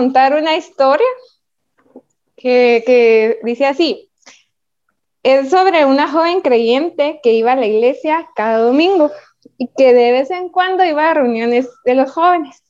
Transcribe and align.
contar 0.00 0.34
una 0.34 0.56
historia 0.56 1.06
que, 2.34 2.82
que 2.86 3.38
dice 3.42 3.66
así. 3.66 4.10
Es 5.22 5.50
sobre 5.50 5.84
una 5.84 6.10
joven 6.10 6.40
creyente 6.40 7.20
que 7.22 7.34
iba 7.34 7.52
a 7.52 7.56
la 7.56 7.66
iglesia 7.66 8.30
cada 8.34 8.60
domingo 8.60 9.10
y 9.58 9.68
que 9.76 9.92
de 9.92 10.12
vez 10.12 10.30
en 10.30 10.48
cuando 10.48 10.84
iba 10.84 11.10
a 11.10 11.12
reuniones 11.12 11.68
de 11.84 11.94
los 11.94 12.10
jóvenes. 12.12 12.62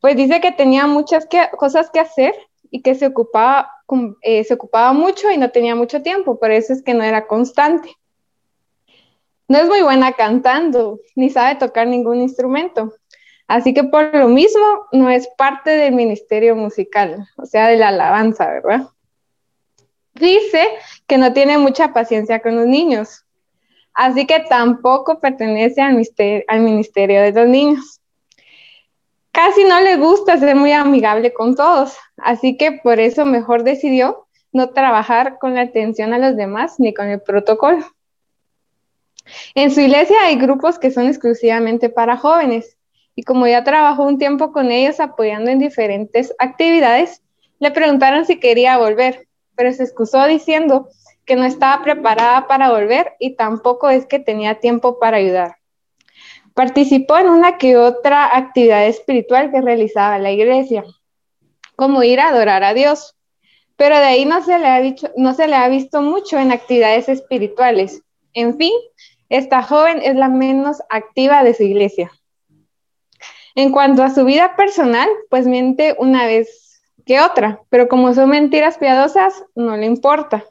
Pues 0.00 0.14
dice 0.14 0.42
que 0.42 0.52
tenía 0.52 0.86
muchas 0.86 1.26
cosas 1.56 1.88
que 1.90 2.00
hacer 2.00 2.34
y 2.70 2.82
que 2.82 2.94
se 2.94 3.06
ocupaba, 3.06 3.72
eh, 4.20 4.44
se 4.44 4.52
ocupaba 4.52 4.92
mucho 4.92 5.30
y 5.30 5.38
no 5.38 5.50
tenía 5.50 5.74
mucho 5.74 6.02
tiempo, 6.02 6.38
por 6.38 6.50
eso 6.50 6.74
es 6.74 6.82
que 6.82 6.92
no 6.92 7.02
era 7.02 7.26
constante. 7.26 7.88
No 9.48 9.56
es 9.56 9.66
muy 9.66 9.80
buena 9.80 10.12
cantando, 10.12 11.00
ni 11.14 11.30
sabe 11.30 11.54
tocar 11.54 11.86
ningún 11.86 12.20
instrumento, 12.20 12.92
así 13.48 13.74
que 13.74 13.84
por 13.84 14.14
lo 14.14 14.28
mismo 14.28 14.86
no 14.92 15.10
es 15.10 15.28
parte 15.36 15.70
del 15.70 15.94
ministerio 15.94 16.56
musical, 16.56 17.28
o 17.36 17.46
sea, 17.46 17.68
de 17.68 17.76
la 17.76 17.88
alabanza, 17.88 18.46
¿verdad? 18.46 18.88
Dice 20.14 20.68
que 21.06 21.18
no 21.18 21.32
tiene 21.32 21.58
mucha 21.58 21.92
paciencia 21.92 22.40
con 22.40 22.56
los 22.56 22.66
niños, 22.66 23.24
así 23.92 24.26
que 24.26 24.40
tampoco 24.40 25.20
pertenece 25.20 25.82
al, 25.82 26.02
al 26.48 26.60
ministerio 26.60 27.22
de 27.22 27.32
los 27.32 27.48
niños. 27.48 28.00
Casi 29.30 29.64
no 29.64 29.80
le 29.80 29.96
gusta 29.96 30.38
ser 30.38 30.56
muy 30.56 30.72
amigable 30.72 31.34
con 31.34 31.54
todos, 31.54 31.96
así 32.16 32.56
que 32.56 32.72
por 32.72 32.98
eso 32.98 33.26
mejor 33.26 33.64
decidió 33.64 34.26
no 34.52 34.70
trabajar 34.70 35.38
con 35.38 35.54
la 35.54 35.60
atención 35.60 36.14
a 36.14 36.18
los 36.18 36.36
demás 36.36 36.80
ni 36.80 36.94
con 36.94 37.08
el 37.08 37.20
protocolo. 37.20 37.84
En 39.54 39.70
su 39.70 39.80
iglesia 39.80 40.16
hay 40.22 40.36
grupos 40.36 40.78
que 40.78 40.90
son 40.90 41.06
exclusivamente 41.06 41.90
para 41.90 42.16
jóvenes 42.16 42.76
y 43.16 43.22
como 43.22 43.48
ya 43.48 43.64
trabajó 43.64 44.04
un 44.04 44.18
tiempo 44.18 44.52
con 44.52 44.70
ellos 44.70 45.00
apoyando 45.00 45.50
en 45.50 45.58
diferentes 45.58 46.34
actividades, 46.38 47.22
le 47.58 47.70
preguntaron 47.70 48.26
si 48.26 48.38
quería 48.38 48.76
volver, 48.76 49.26
pero 49.56 49.72
se 49.72 49.82
excusó 49.82 50.24
diciendo 50.26 50.90
que 51.24 51.34
no 51.34 51.44
estaba 51.44 51.82
preparada 51.82 52.46
para 52.46 52.70
volver 52.70 53.14
y 53.18 53.34
tampoco 53.34 53.88
es 53.88 54.04
que 54.04 54.18
tenía 54.18 54.60
tiempo 54.60 54.98
para 55.00 55.16
ayudar. 55.16 55.56
Participó 56.52 57.16
en 57.16 57.28
una 57.28 57.56
que 57.56 57.78
otra 57.78 58.36
actividad 58.36 58.86
espiritual 58.86 59.50
que 59.50 59.62
realizaba 59.62 60.18
la 60.18 60.30
iglesia, 60.30 60.84
como 61.74 62.02
ir 62.02 62.20
a 62.20 62.28
adorar 62.28 62.64
a 62.64 62.74
Dios, 62.74 63.16
pero 63.76 63.96
de 63.96 64.04
ahí 64.04 64.26
no 64.26 64.42
se 64.42 64.58
le 64.58 64.66
ha, 64.66 64.82
no 65.16 65.34
se 65.34 65.48
le 65.48 65.56
ha 65.56 65.68
visto 65.68 66.02
mucho 66.02 66.38
en 66.38 66.52
actividades 66.52 67.08
espirituales. 67.08 68.02
En 68.34 68.58
fin, 68.58 68.72
esta 69.30 69.62
joven 69.62 70.00
es 70.02 70.16
la 70.16 70.28
menos 70.28 70.82
activa 70.90 71.42
de 71.44 71.54
su 71.54 71.62
iglesia. 71.62 72.10
En 73.56 73.72
cuanto 73.72 74.04
a 74.04 74.10
su 74.10 74.24
vida 74.24 74.54
personal, 74.54 75.08
pues 75.28 75.48
miente 75.48 75.96
una 75.98 76.26
vez 76.26 76.80
que 77.04 77.20
otra, 77.20 77.60
pero 77.68 77.88
como 77.88 78.14
son 78.14 78.30
mentiras 78.30 78.78
piadosas, 78.78 79.44
no 79.56 79.76
le 79.76 79.86
importa. 79.86 80.44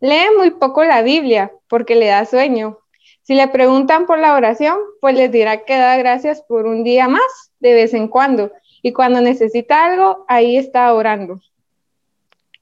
Lee 0.00 0.34
muy 0.36 0.50
poco 0.50 0.82
la 0.82 1.02
Biblia 1.02 1.52
porque 1.68 1.94
le 1.94 2.06
da 2.06 2.24
sueño 2.24 2.78
si 3.22 3.34
le 3.34 3.46
preguntan 3.48 4.06
por 4.06 4.18
la 4.18 4.34
oración, 4.34 4.76
pues 5.00 5.14
les 5.14 5.30
dirá 5.30 5.64
que 5.64 5.76
da 5.76 5.96
gracias 5.96 6.42
por 6.42 6.66
un 6.66 6.82
día 6.82 7.06
más 7.08 7.52
de 7.60 7.72
vez 7.72 7.94
en 7.94 8.08
cuando. 8.08 8.50
Y 8.82 8.92
cuando 8.92 9.20
necesita 9.20 9.84
algo, 9.84 10.24
ahí 10.28 10.56
está 10.56 10.92
orando. 10.92 11.40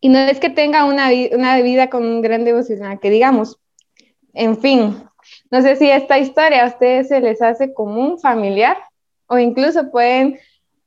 Y 0.00 0.10
no 0.10 0.18
es 0.18 0.38
que 0.38 0.50
tenga 0.50 0.84
una, 0.84 1.08
una 1.32 1.60
vida 1.62 1.88
con 1.88 2.04
un 2.04 2.20
gran 2.20 2.44
devocional, 2.44 3.00
que 3.00 3.08
digamos. 3.08 3.58
En 4.34 4.58
fin, 4.58 5.02
no 5.50 5.62
sé 5.62 5.76
si 5.76 5.90
esta 5.90 6.18
historia 6.18 6.64
a 6.64 6.68
ustedes 6.68 7.08
se 7.08 7.20
les 7.20 7.40
hace 7.40 7.72
común, 7.72 8.18
familiar, 8.20 8.76
o 9.30 9.38
incluso 9.38 9.90
pueden 9.92 10.40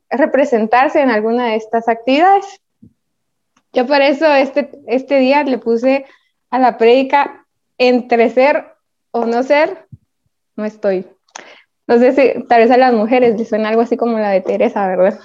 representarse 0.09 0.99
en 1.01 1.09
alguna 1.09 1.47
de 1.47 1.55
estas 1.55 1.87
actividades. 1.87 2.61
Yo 3.71 3.87
por 3.87 4.01
eso 4.01 4.27
este, 4.33 4.69
este 4.85 5.17
día 5.19 5.43
le 5.43 5.57
puse 5.57 6.05
a 6.49 6.59
la 6.59 6.77
prédica 6.77 7.45
entre 7.77 8.29
ser 8.29 8.65
o 9.11 9.25
no 9.25 9.43
ser, 9.43 9.87
no 10.57 10.65
estoy. 10.65 11.07
No 11.87 11.97
sé 11.97 12.11
si 12.11 12.43
tal 12.47 12.61
vez 12.61 12.71
a 12.71 12.77
las 12.77 12.93
mujeres 12.93 13.37
les 13.37 13.47
suena 13.47 13.69
algo 13.69 13.81
así 13.81 13.95
como 13.95 14.19
la 14.19 14.31
de 14.31 14.41
Teresa, 14.41 14.87
¿verdad? 14.87 15.17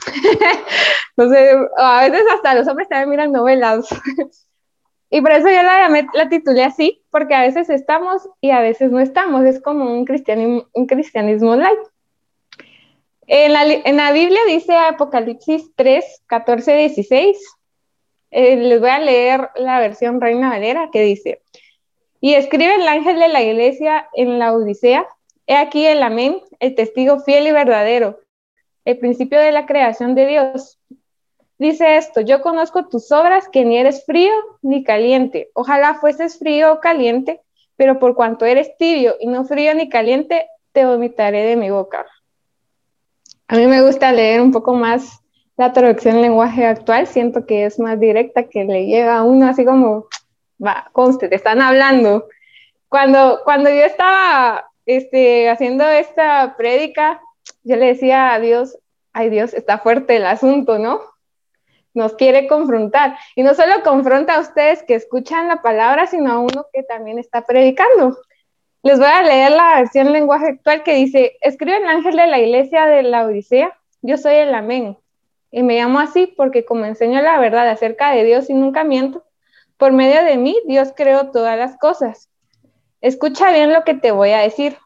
no 1.16 1.28
sé, 1.28 1.56
a 1.76 2.08
veces 2.08 2.22
hasta 2.32 2.54
los 2.54 2.68
hombres 2.68 2.88
también 2.88 3.10
miran 3.10 3.32
novelas. 3.32 3.88
y 5.10 5.20
por 5.20 5.32
eso 5.32 5.48
yo 5.48 5.62
la, 5.64 5.88
la 6.14 6.28
titulé 6.28 6.62
así, 6.62 7.02
porque 7.10 7.34
a 7.34 7.42
veces 7.42 7.68
estamos 7.68 8.28
y 8.40 8.52
a 8.52 8.60
veces 8.60 8.92
no 8.92 9.00
estamos. 9.00 9.44
Es 9.44 9.60
como 9.60 9.92
un 9.92 10.04
cristianismo, 10.04 10.68
un 10.72 10.86
cristianismo 10.86 11.56
light. 11.56 11.78
En 13.30 13.52
la, 13.96 14.12
Biblia 14.12 14.40
dice 14.46 14.74
Apocalipsis 14.74 15.70
3, 15.76 16.22
14, 16.26 16.76
16. 16.76 17.36
les 18.30 18.80
voy 18.80 18.88
a 18.88 18.98
leer 19.00 19.50
la 19.56 19.80
versión 19.80 20.18
Reina 20.18 20.48
Valera 20.48 20.88
que 20.90 21.02
dice, 21.02 21.42
y 22.22 22.32
escribe 22.32 22.74
el 22.76 22.88
ángel 22.88 23.18
de 23.18 23.28
la 23.28 23.42
iglesia 23.42 24.08
en 24.14 24.38
la 24.38 24.54
Odisea, 24.54 25.06
he 25.46 25.56
aquí 25.56 25.84
el 25.84 26.02
amén, 26.02 26.40
el 26.58 26.74
testigo 26.74 27.20
fiel 27.20 27.46
y 27.46 27.52
verdadero, 27.52 28.18
el 28.86 28.96
principio 28.96 29.38
de 29.38 29.52
la 29.52 29.66
creación 29.66 30.14
de 30.14 30.26
Dios. 30.26 30.80
Dice 31.58 31.98
esto, 31.98 32.22
yo 32.22 32.40
conozco 32.40 32.88
tus 32.88 33.12
obras, 33.12 33.50
que 33.50 33.66
ni 33.66 33.76
eres 33.76 34.06
frío 34.06 34.32
ni 34.62 34.84
caliente. 34.84 35.50
Ojalá 35.52 35.96
fueses 35.96 36.38
frío 36.38 36.72
o 36.72 36.80
caliente, 36.80 37.42
pero 37.76 37.98
por 37.98 38.14
cuanto 38.14 38.46
eres 38.46 38.74
tibio 38.78 39.16
y 39.20 39.26
no 39.26 39.44
frío 39.44 39.74
ni 39.74 39.90
caliente, 39.90 40.48
te 40.72 40.86
vomitaré 40.86 41.42
de 41.42 41.56
mi 41.56 41.68
boca. 41.68 42.06
A 43.48 43.56
mí 43.56 43.66
me 43.66 43.80
gusta 43.82 44.12
leer 44.12 44.42
un 44.42 44.52
poco 44.52 44.74
más 44.74 45.22
la 45.56 45.72
traducción 45.72 46.16
en 46.16 46.22
lenguaje 46.22 46.66
actual, 46.66 47.06
siento 47.06 47.46
que 47.46 47.64
es 47.64 47.78
más 47.80 47.98
directa, 47.98 48.44
que 48.44 48.64
le 48.64 48.86
llega 48.86 49.16
a 49.16 49.24
uno 49.24 49.48
así 49.48 49.64
como 49.64 50.06
va, 50.64 50.90
conste, 50.92 51.28
te 51.28 51.34
están 51.34 51.62
hablando. 51.62 52.28
Cuando, 52.88 53.40
cuando 53.44 53.70
yo 53.70 53.82
estaba 53.82 54.70
este, 54.84 55.48
haciendo 55.48 55.84
esta 55.88 56.56
prédica, 56.56 57.20
yo 57.64 57.76
le 57.76 57.86
decía 57.86 58.34
a 58.34 58.40
Dios, 58.40 58.78
ay 59.14 59.30
Dios, 59.30 59.54
está 59.54 59.78
fuerte 59.78 60.16
el 60.16 60.26
asunto, 60.26 60.78
¿no? 60.78 61.00
Nos 61.94 62.14
quiere 62.14 62.46
confrontar. 62.48 63.16
Y 63.34 63.42
no 63.42 63.54
solo 63.54 63.82
confronta 63.82 64.36
a 64.36 64.40
ustedes 64.40 64.82
que 64.82 64.94
escuchan 64.94 65.48
la 65.48 65.62
palabra, 65.62 66.06
sino 66.06 66.32
a 66.32 66.38
uno 66.38 66.66
que 66.72 66.82
también 66.82 67.18
está 67.18 67.42
predicando. 67.42 68.16
Les 68.82 68.96
voy 68.98 69.08
a 69.08 69.22
leer 69.22 69.50
la 69.50 69.80
versión 69.80 70.12
lenguaje 70.12 70.46
actual 70.50 70.84
que 70.84 70.94
dice, 70.94 71.36
escribe 71.40 71.78
el 71.78 71.86
ángel 71.86 72.14
de 72.14 72.28
la 72.28 72.38
iglesia 72.38 72.86
de 72.86 73.02
la 73.02 73.26
Odisea, 73.26 73.76
yo 74.02 74.16
soy 74.16 74.36
el 74.36 74.54
amén. 74.54 74.96
Y 75.50 75.64
me 75.64 75.76
llamo 75.76 75.98
así 75.98 76.32
porque 76.36 76.64
como 76.64 76.84
enseño 76.84 77.20
la 77.20 77.40
verdad 77.40 77.68
acerca 77.68 78.12
de 78.12 78.22
Dios 78.22 78.48
y 78.48 78.54
nunca 78.54 78.84
miento, 78.84 79.24
por 79.78 79.92
medio 79.92 80.22
de 80.24 80.36
mí, 80.36 80.56
Dios 80.66 80.92
creó 80.94 81.30
todas 81.32 81.58
las 81.58 81.76
cosas. 81.76 82.30
Escucha 83.00 83.50
bien 83.50 83.72
lo 83.72 83.82
que 83.82 83.94
te 83.94 84.12
voy 84.12 84.30
a 84.30 84.38
decir. 84.38 84.76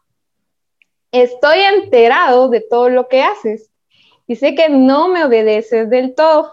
Estoy 1.11 1.59
enterado 1.59 2.49
de 2.49 2.61
todo 2.61 2.89
lo 2.89 3.07
que 3.07 3.21
haces 3.21 3.69
y 4.25 4.37
sé 4.37 4.55
que 4.55 4.69
no 4.69 5.07
me 5.07 5.23
obedeces 5.23 5.89
del 5.91 6.15
todo, 6.15 6.51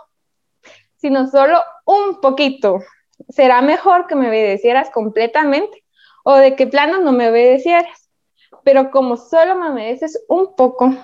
sino 0.96 1.26
solo 1.26 1.58
un 1.86 2.20
poquito. 2.20 2.80
Será 3.30 3.62
mejor 3.62 4.06
que 4.06 4.14
me 4.14 4.28
obedecieras 4.28 4.90
completamente 4.90 5.82
o 6.30 6.36
de 6.36 6.54
qué 6.54 6.66
plano 6.66 7.00
no 7.00 7.12
me 7.12 7.28
obedecieras. 7.28 8.08
Pero 8.62 8.90
como 8.90 9.16
solo 9.16 9.56
me 9.56 9.70
obedeces 9.70 10.24
un 10.28 10.54
poco, 10.54 10.94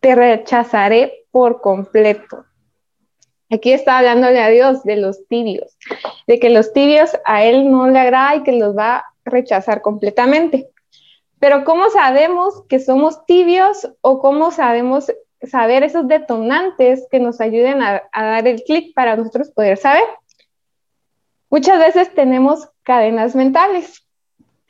te 0.00 0.14
rechazaré 0.14 1.26
por 1.30 1.60
completo. 1.60 2.44
Aquí 3.50 3.72
está 3.72 3.98
hablándole 3.98 4.40
a 4.40 4.48
Dios 4.48 4.84
de 4.84 4.96
los 4.96 5.26
tibios, 5.26 5.76
de 6.26 6.38
que 6.38 6.50
los 6.50 6.72
tibios 6.72 7.10
a 7.24 7.44
Él 7.44 7.70
no 7.70 7.88
le 7.88 7.98
agrada 7.98 8.36
y 8.36 8.42
que 8.42 8.52
los 8.52 8.76
va 8.76 8.96
a 8.96 9.04
rechazar 9.24 9.82
completamente. 9.82 10.70
Pero 11.40 11.64
¿cómo 11.64 11.90
sabemos 11.90 12.62
que 12.68 12.78
somos 12.78 13.26
tibios 13.26 13.90
o 14.00 14.20
cómo 14.20 14.50
sabemos 14.50 15.12
saber 15.42 15.82
esos 15.82 16.06
detonantes 16.06 17.06
que 17.10 17.18
nos 17.18 17.40
ayuden 17.40 17.82
a, 17.82 18.02
dar 18.12 18.46
el 18.46 18.62
clic 18.62 18.94
para 18.94 19.16
nosotros 19.16 19.50
poder 19.50 19.76
saber? 19.76 20.04
Muchas 21.50 21.78
veces 21.80 22.14
tenemos 22.14 22.68
cadenas 22.84 23.34
mentales. 23.34 24.06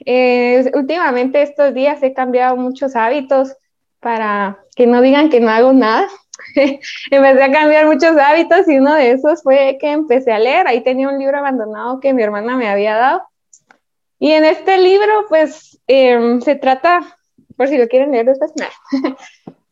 Eh, 0.07 0.71
últimamente 0.75 1.43
estos 1.43 1.75
días 1.75 2.03
he 2.03 2.13
cambiado 2.15 2.57
muchos 2.57 2.97
hábitos 2.97 3.57
para 4.01 4.59
que 4.75 4.87
no 4.87 5.01
digan 5.03 5.29
que 5.29 5.41
no 5.41 5.51
hago 5.51 5.73
nada. 5.73 6.09
empecé 7.11 7.43
a 7.43 7.53
cambiar 7.53 7.87
muchos 7.87 8.17
hábitos 8.17 8.67
y 8.69 8.79
uno 8.79 8.95
de 8.95 9.13
esos 9.13 9.43
fue 9.43 9.77
que 9.81 9.93
empecé 9.93 10.33
a 10.33 10.39
leer. 10.39 10.67
Ahí 10.67 10.83
tenía 10.83 11.09
un 11.09 11.19
libro 11.19 11.39
abandonado 11.39 12.01
que 12.01 12.15
mi 12.15 12.23
hermana 12.23 12.57
me 12.57 12.69
había 12.69 12.97
dado. 12.97 13.23
Y 14.19 14.33
en 14.33 14.45
este 14.45 14.79
libro, 14.79 15.27
pues, 15.29 15.81
em, 15.87 16.41
se 16.41 16.55
trata, 16.55 17.01
por 17.57 17.69
si 17.69 17.79
lo 17.79 17.89
quieren 17.89 18.13
leer 18.13 18.27
después, 18.27 18.53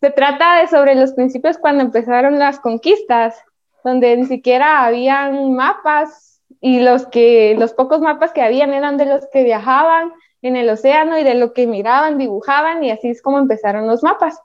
se 0.00 0.10
trata 0.10 0.60
de 0.60 0.68
sobre 0.68 0.94
los 0.94 1.12
principios 1.12 1.58
cuando 1.58 1.82
empezaron 1.82 2.38
las 2.38 2.58
conquistas, 2.60 3.36
donde 3.84 4.16
ni 4.16 4.26
siquiera 4.26 4.84
habían 4.84 5.54
mapas 5.54 6.27
y 6.60 6.80
los 6.80 7.06
que 7.06 7.56
los 7.58 7.72
pocos 7.72 8.00
mapas 8.00 8.32
que 8.32 8.42
habían 8.42 8.72
eran 8.72 8.96
de 8.96 9.06
los 9.06 9.26
que 9.32 9.44
viajaban 9.44 10.12
en 10.42 10.56
el 10.56 10.68
océano 10.70 11.18
y 11.18 11.24
de 11.24 11.34
lo 11.34 11.52
que 11.52 11.66
miraban, 11.66 12.18
dibujaban 12.18 12.82
y 12.84 12.90
así 12.90 13.08
es 13.08 13.22
como 13.22 13.38
empezaron 13.38 13.86
los 13.86 14.02
mapas 14.02 14.40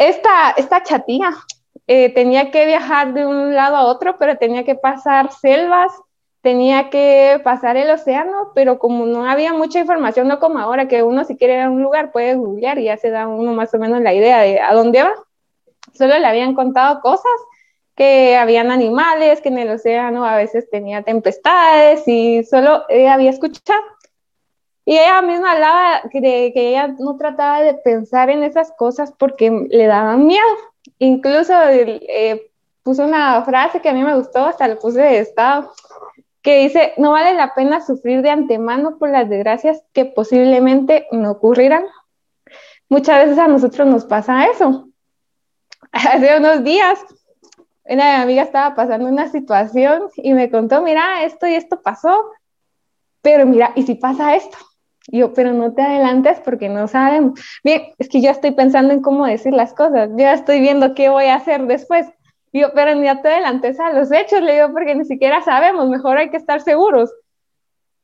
esta, 0.00 0.52
esta 0.56 0.82
chatía 0.82 1.30
eh, 1.86 2.08
tenía 2.14 2.50
que 2.50 2.64
viajar 2.64 3.12
de 3.12 3.26
un 3.26 3.54
lado 3.54 3.76
a 3.76 3.84
otro, 3.84 4.16
pero 4.18 4.38
tenía 4.38 4.64
que 4.64 4.74
pasar 4.74 5.30
selvas, 5.30 5.92
tenía 6.40 6.88
que 6.88 7.38
pasar 7.44 7.76
el 7.76 7.90
océano, 7.90 8.52
pero 8.54 8.78
como 8.78 9.04
no 9.04 9.28
había 9.28 9.52
mucha 9.52 9.78
información, 9.78 10.26
no 10.26 10.40
como 10.40 10.58
ahora, 10.58 10.88
que 10.88 11.02
uno 11.02 11.24
si 11.24 11.36
quiere 11.36 11.56
ir 11.56 11.60
a 11.60 11.70
un 11.70 11.82
lugar 11.82 12.12
puede 12.12 12.34
googlear 12.34 12.78
y 12.78 12.84
ya 12.84 12.96
se 12.96 13.10
da 13.10 13.28
uno 13.28 13.52
más 13.52 13.74
o 13.74 13.78
menos 13.78 14.00
la 14.00 14.14
idea 14.14 14.40
de 14.40 14.58
a 14.58 14.72
dónde 14.72 15.02
va. 15.02 15.12
Solo 15.92 16.18
le 16.18 16.26
habían 16.26 16.54
contado 16.54 17.00
cosas, 17.02 17.32
que 18.00 18.34
habían 18.34 18.70
animales, 18.70 19.42
que 19.42 19.50
en 19.50 19.58
el 19.58 19.68
océano 19.68 20.24
a 20.24 20.34
veces 20.34 20.70
tenía 20.70 21.02
tempestades 21.02 22.08
y 22.08 22.42
solo 22.44 22.86
había 22.88 23.28
escuchado. 23.28 23.82
Y 24.86 24.96
ella 24.96 25.20
misma 25.20 25.52
hablaba 25.52 26.00
de 26.10 26.50
que 26.54 26.70
ella 26.70 26.94
no 26.98 27.18
trataba 27.18 27.60
de 27.60 27.74
pensar 27.74 28.30
en 28.30 28.42
esas 28.42 28.72
cosas 28.72 29.12
porque 29.18 29.50
le 29.68 29.84
daban 29.84 30.26
miedo. 30.26 30.46
Incluso 30.98 31.52
eh, 31.68 32.50
puso 32.82 33.04
una 33.04 33.44
frase 33.44 33.82
que 33.82 33.90
a 33.90 33.92
mí 33.92 34.02
me 34.02 34.16
gustó, 34.16 34.46
hasta 34.46 34.66
lo 34.66 34.78
puse 34.78 35.02
de 35.02 35.18
estado, 35.18 35.70
que 36.40 36.60
dice, 36.60 36.94
no 36.96 37.10
vale 37.12 37.34
la 37.34 37.54
pena 37.54 37.84
sufrir 37.84 38.22
de 38.22 38.30
antemano 38.30 38.96
por 38.96 39.10
las 39.10 39.28
desgracias 39.28 39.84
que 39.92 40.06
posiblemente 40.06 41.06
no 41.12 41.32
ocurrirán. 41.32 41.84
Muchas 42.88 43.26
veces 43.26 43.38
a 43.38 43.46
nosotros 43.46 43.86
nos 43.86 44.06
pasa 44.06 44.46
eso. 44.46 44.88
Hace 45.92 46.38
unos 46.38 46.64
días, 46.64 46.98
una 47.84 48.22
amiga 48.22 48.42
estaba 48.42 48.74
pasando 48.74 49.08
una 49.08 49.28
situación 49.28 50.08
y 50.16 50.32
me 50.34 50.50
contó, 50.50 50.82
mira, 50.82 51.24
esto 51.24 51.46
y 51.46 51.54
esto 51.54 51.82
pasó, 51.82 52.30
pero 53.22 53.46
mira, 53.46 53.72
¿y 53.74 53.82
si 53.82 53.94
pasa 53.94 54.34
esto? 54.36 54.58
yo, 55.12 55.32
pero 55.34 55.52
no 55.52 55.72
te 55.72 55.82
adelantes 55.82 56.40
porque 56.40 56.68
no 56.68 56.86
sabemos. 56.88 57.40
Bien, 57.64 57.82
es 57.98 58.08
que 58.08 58.20
yo 58.20 58.30
estoy 58.30 58.52
pensando 58.52 58.92
en 58.92 59.02
cómo 59.02 59.26
decir 59.26 59.52
las 59.52 59.74
cosas, 59.74 60.10
yo 60.16 60.26
estoy 60.28 60.60
viendo 60.60 60.94
qué 60.94 61.08
voy 61.08 61.26
a 61.26 61.36
hacer 61.36 61.66
después. 61.66 62.06
yo, 62.52 62.72
pero 62.74 62.94
ni 62.94 63.02
te 63.22 63.28
adelantes 63.28 63.78
a 63.80 63.92
los 63.92 64.10
hechos, 64.12 64.42
le 64.42 64.54
digo, 64.54 64.72
porque 64.72 64.94
ni 64.94 65.04
siquiera 65.04 65.42
sabemos, 65.42 65.88
mejor 65.88 66.18
hay 66.18 66.30
que 66.30 66.36
estar 66.36 66.60
seguros. 66.60 67.10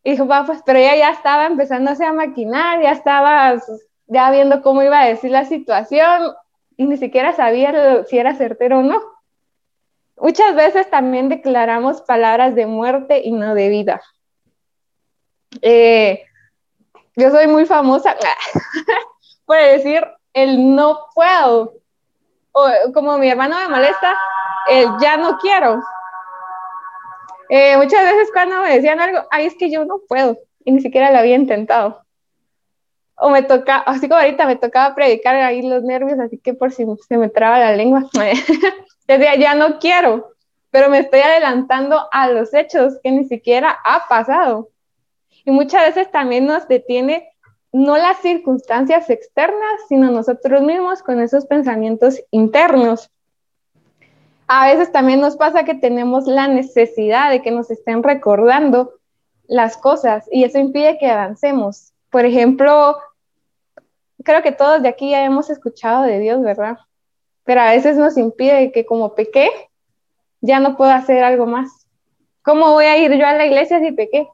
Y 0.04 0.12
dijo, 0.12 0.26
va, 0.26 0.46
pues, 0.46 0.60
pero 0.64 0.78
ella 0.78 0.96
ya 0.96 1.10
estaba 1.10 1.46
empezándose 1.46 2.04
a 2.04 2.12
maquinar, 2.12 2.80
ya 2.82 2.92
estaba 2.92 3.56
ya 4.06 4.30
viendo 4.30 4.62
cómo 4.62 4.82
iba 4.82 5.00
a 5.00 5.06
decir 5.06 5.32
la 5.32 5.44
situación 5.44 6.32
y 6.76 6.86
ni 6.86 6.96
siquiera 6.96 7.32
sabía 7.32 8.04
si 8.04 8.18
era 8.18 8.34
certero 8.34 8.78
o 8.78 8.82
no. 8.82 9.00
Muchas 10.16 10.54
veces 10.54 10.88
también 10.90 11.28
declaramos 11.28 12.02
palabras 12.02 12.54
de 12.54 12.66
muerte 12.66 13.20
y 13.24 13.32
no 13.32 13.54
de 13.54 13.68
vida. 13.68 14.02
Eh, 15.62 16.24
yo 17.14 17.30
soy 17.30 17.46
muy 17.46 17.66
famosa 17.66 18.16
por 19.46 19.56
decir 19.56 20.06
el 20.32 20.74
no 20.74 21.06
puedo. 21.14 21.74
O 22.52 22.68
como 22.94 23.18
mi 23.18 23.28
hermano 23.28 23.56
me 23.56 23.68
molesta, 23.68 24.16
el 24.68 24.88
ya 25.00 25.16
no 25.16 25.38
quiero. 25.38 25.80
Eh, 27.48 27.76
muchas 27.76 28.02
veces 28.02 28.30
cuando 28.32 28.60
me 28.62 28.74
decían 28.74 29.00
algo, 29.00 29.20
ay, 29.30 29.46
es 29.46 29.54
que 29.56 29.70
yo 29.70 29.84
no 29.84 30.00
puedo, 30.08 30.38
y 30.64 30.72
ni 30.72 30.80
siquiera 30.80 31.12
lo 31.12 31.18
había 31.18 31.36
intentado. 31.36 32.02
O 33.16 33.30
me 33.30 33.42
toca, 33.42 33.76
así 33.78 34.08
como 34.08 34.20
ahorita 34.20 34.46
me 34.46 34.56
tocaba 34.56 34.94
predicar 34.94 35.36
ahí 35.36 35.62
los 35.62 35.82
nervios, 35.82 36.18
así 36.18 36.38
que 36.38 36.54
por 36.54 36.72
si 36.72 36.84
se 37.08 37.16
me 37.16 37.28
traba 37.28 37.58
la 37.58 37.72
lengua, 37.72 38.04
decía, 39.06 39.36
ya 39.36 39.54
no 39.54 39.78
quiero, 39.78 40.32
pero 40.70 40.90
me 40.90 40.98
estoy 40.98 41.20
adelantando 41.20 42.08
a 42.12 42.28
los 42.28 42.52
hechos 42.52 42.98
que 43.02 43.10
ni 43.10 43.24
siquiera 43.24 43.78
ha 43.84 44.08
pasado. 44.08 44.68
Y 45.44 45.50
muchas 45.50 45.86
veces 45.86 46.10
también 46.10 46.46
nos 46.46 46.66
detiene 46.68 47.30
no 47.72 47.96
las 47.96 48.18
circunstancias 48.18 49.10
externas, 49.10 49.80
sino 49.88 50.10
nosotros 50.10 50.62
mismos 50.62 51.02
con 51.02 51.20
esos 51.20 51.46
pensamientos 51.46 52.22
internos. 52.30 53.10
A 54.48 54.66
veces 54.66 54.92
también 54.92 55.20
nos 55.20 55.36
pasa 55.36 55.64
que 55.64 55.74
tenemos 55.74 56.26
la 56.26 56.48
necesidad 56.48 57.30
de 57.30 57.42
que 57.42 57.50
nos 57.50 57.70
estén 57.70 58.02
recordando 58.02 58.94
las 59.46 59.76
cosas 59.76 60.28
y 60.30 60.44
eso 60.44 60.58
impide 60.58 60.98
que 60.98 61.10
avancemos. 61.10 61.92
Por 62.10 62.24
ejemplo, 62.24 62.96
creo 64.22 64.42
que 64.42 64.52
todos 64.52 64.82
de 64.82 64.88
aquí 64.88 65.10
ya 65.10 65.24
hemos 65.24 65.50
escuchado 65.50 66.04
de 66.04 66.18
Dios, 66.18 66.42
¿verdad? 66.42 66.78
Pero 67.46 67.60
a 67.62 67.70
veces 67.70 67.96
nos 67.96 68.18
impide 68.18 68.72
que 68.72 68.84
como 68.84 69.14
pequé, 69.14 69.48
ya 70.40 70.60
no 70.60 70.76
puedo 70.76 70.90
hacer 70.90 71.24
algo 71.24 71.46
más. 71.46 71.86
¿Cómo 72.42 72.72
voy 72.72 72.84
a 72.84 72.98
ir 72.98 73.12
yo 73.14 73.26
a 73.26 73.32
la 73.32 73.46
iglesia 73.46 73.80
si 73.80 73.92
pequé? 73.92 74.28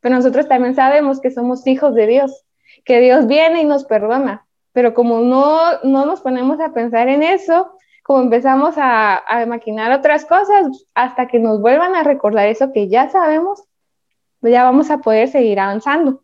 Pero 0.00 0.14
nosotros 0.14 0.46
también 0.48 0.74
sabemos 0.74 1.20
que 1.20 1.30
somos 1.30 1.66
hijos 1.66 1.94
de 1.94 2.06
Dios, 2.06 2.44
que 2.84 3.00
Dios 3.00 3.26
viene 3.26 3.62
y 3.62 3.64
nos 3.64 3.84
perdona. 3.84 4.46
Pero 4.72 4.94
como 4.94 5.20
no, 5.20 5.80
no 5.82 6.06
nos 6.06 6.20
ponemos 6.20 6.60
a 6.60 6.72
pensar 6.72 7.08
en 7.08 7.22
eso, 7.22 7.72
como 8.02 8.20
empezamos 8.20 8.74
a, 8.76 9.16
a 9.26 9.46
maquinar 9.46 9.92
otras 9.92 10.24
cosas, 10.26 10.86
hasta 10.94 11.28
que 11.28 11.38
nos 11.38 11.60
vuelvan 11.60 11.94
a 11.94 12.02
recordar 12.02 12.48
eso 12.48 12.72
que 12.72 12.88
ya 12.88 13.08
sabemos, 13.08 13.64
pues 14.40 14.52
ya 14.52 14.64
vamos 14.64 14.90
a 14.90 14.98
poder 14.98 15.28
seguir 15.28 15.58
avanzando. 15.58 16.22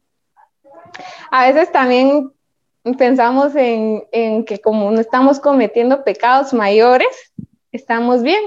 A 1.30 1.46
veces 1.46 1.72
también 1.72 2.32
pensamos 2.96 3.54
en, 3.56 4.04
en, 4.12 4.44
que 4.44 4.60
como 4.60 4.90
no 4.90 5.00
estamos 5.00 5.40
cometiendo 5.40 6.04
pecados 6.04 6.52
mayores, 6.52 7.32
estamos 7.72 8.22
bien. 8.22 8.40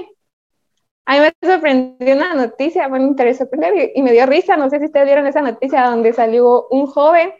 A 1.04 1.14
mí 1.14 1.20
me 1.20 1.48
sorprendió 1.48 2.14
una 2.14 2.34
noticia, 2.34 2.88
me 2.88 3.00
interesó 3.00 3.48
y 3.94 4.02
me 4.02 4.12
dio 4.12 4.26
risa, 4.26 4.56
no 4.56 4.70
sé 4.70 4.78
si 4.78 4.86
ustedes 4.86 5.06
vieron 5.06 5.26
esa 5.26 5.42
noticia 5.42 5.84
donde 5.84 6.12
salió 6.12 6.68
un 6.68 6.86
joven 6.86 7.32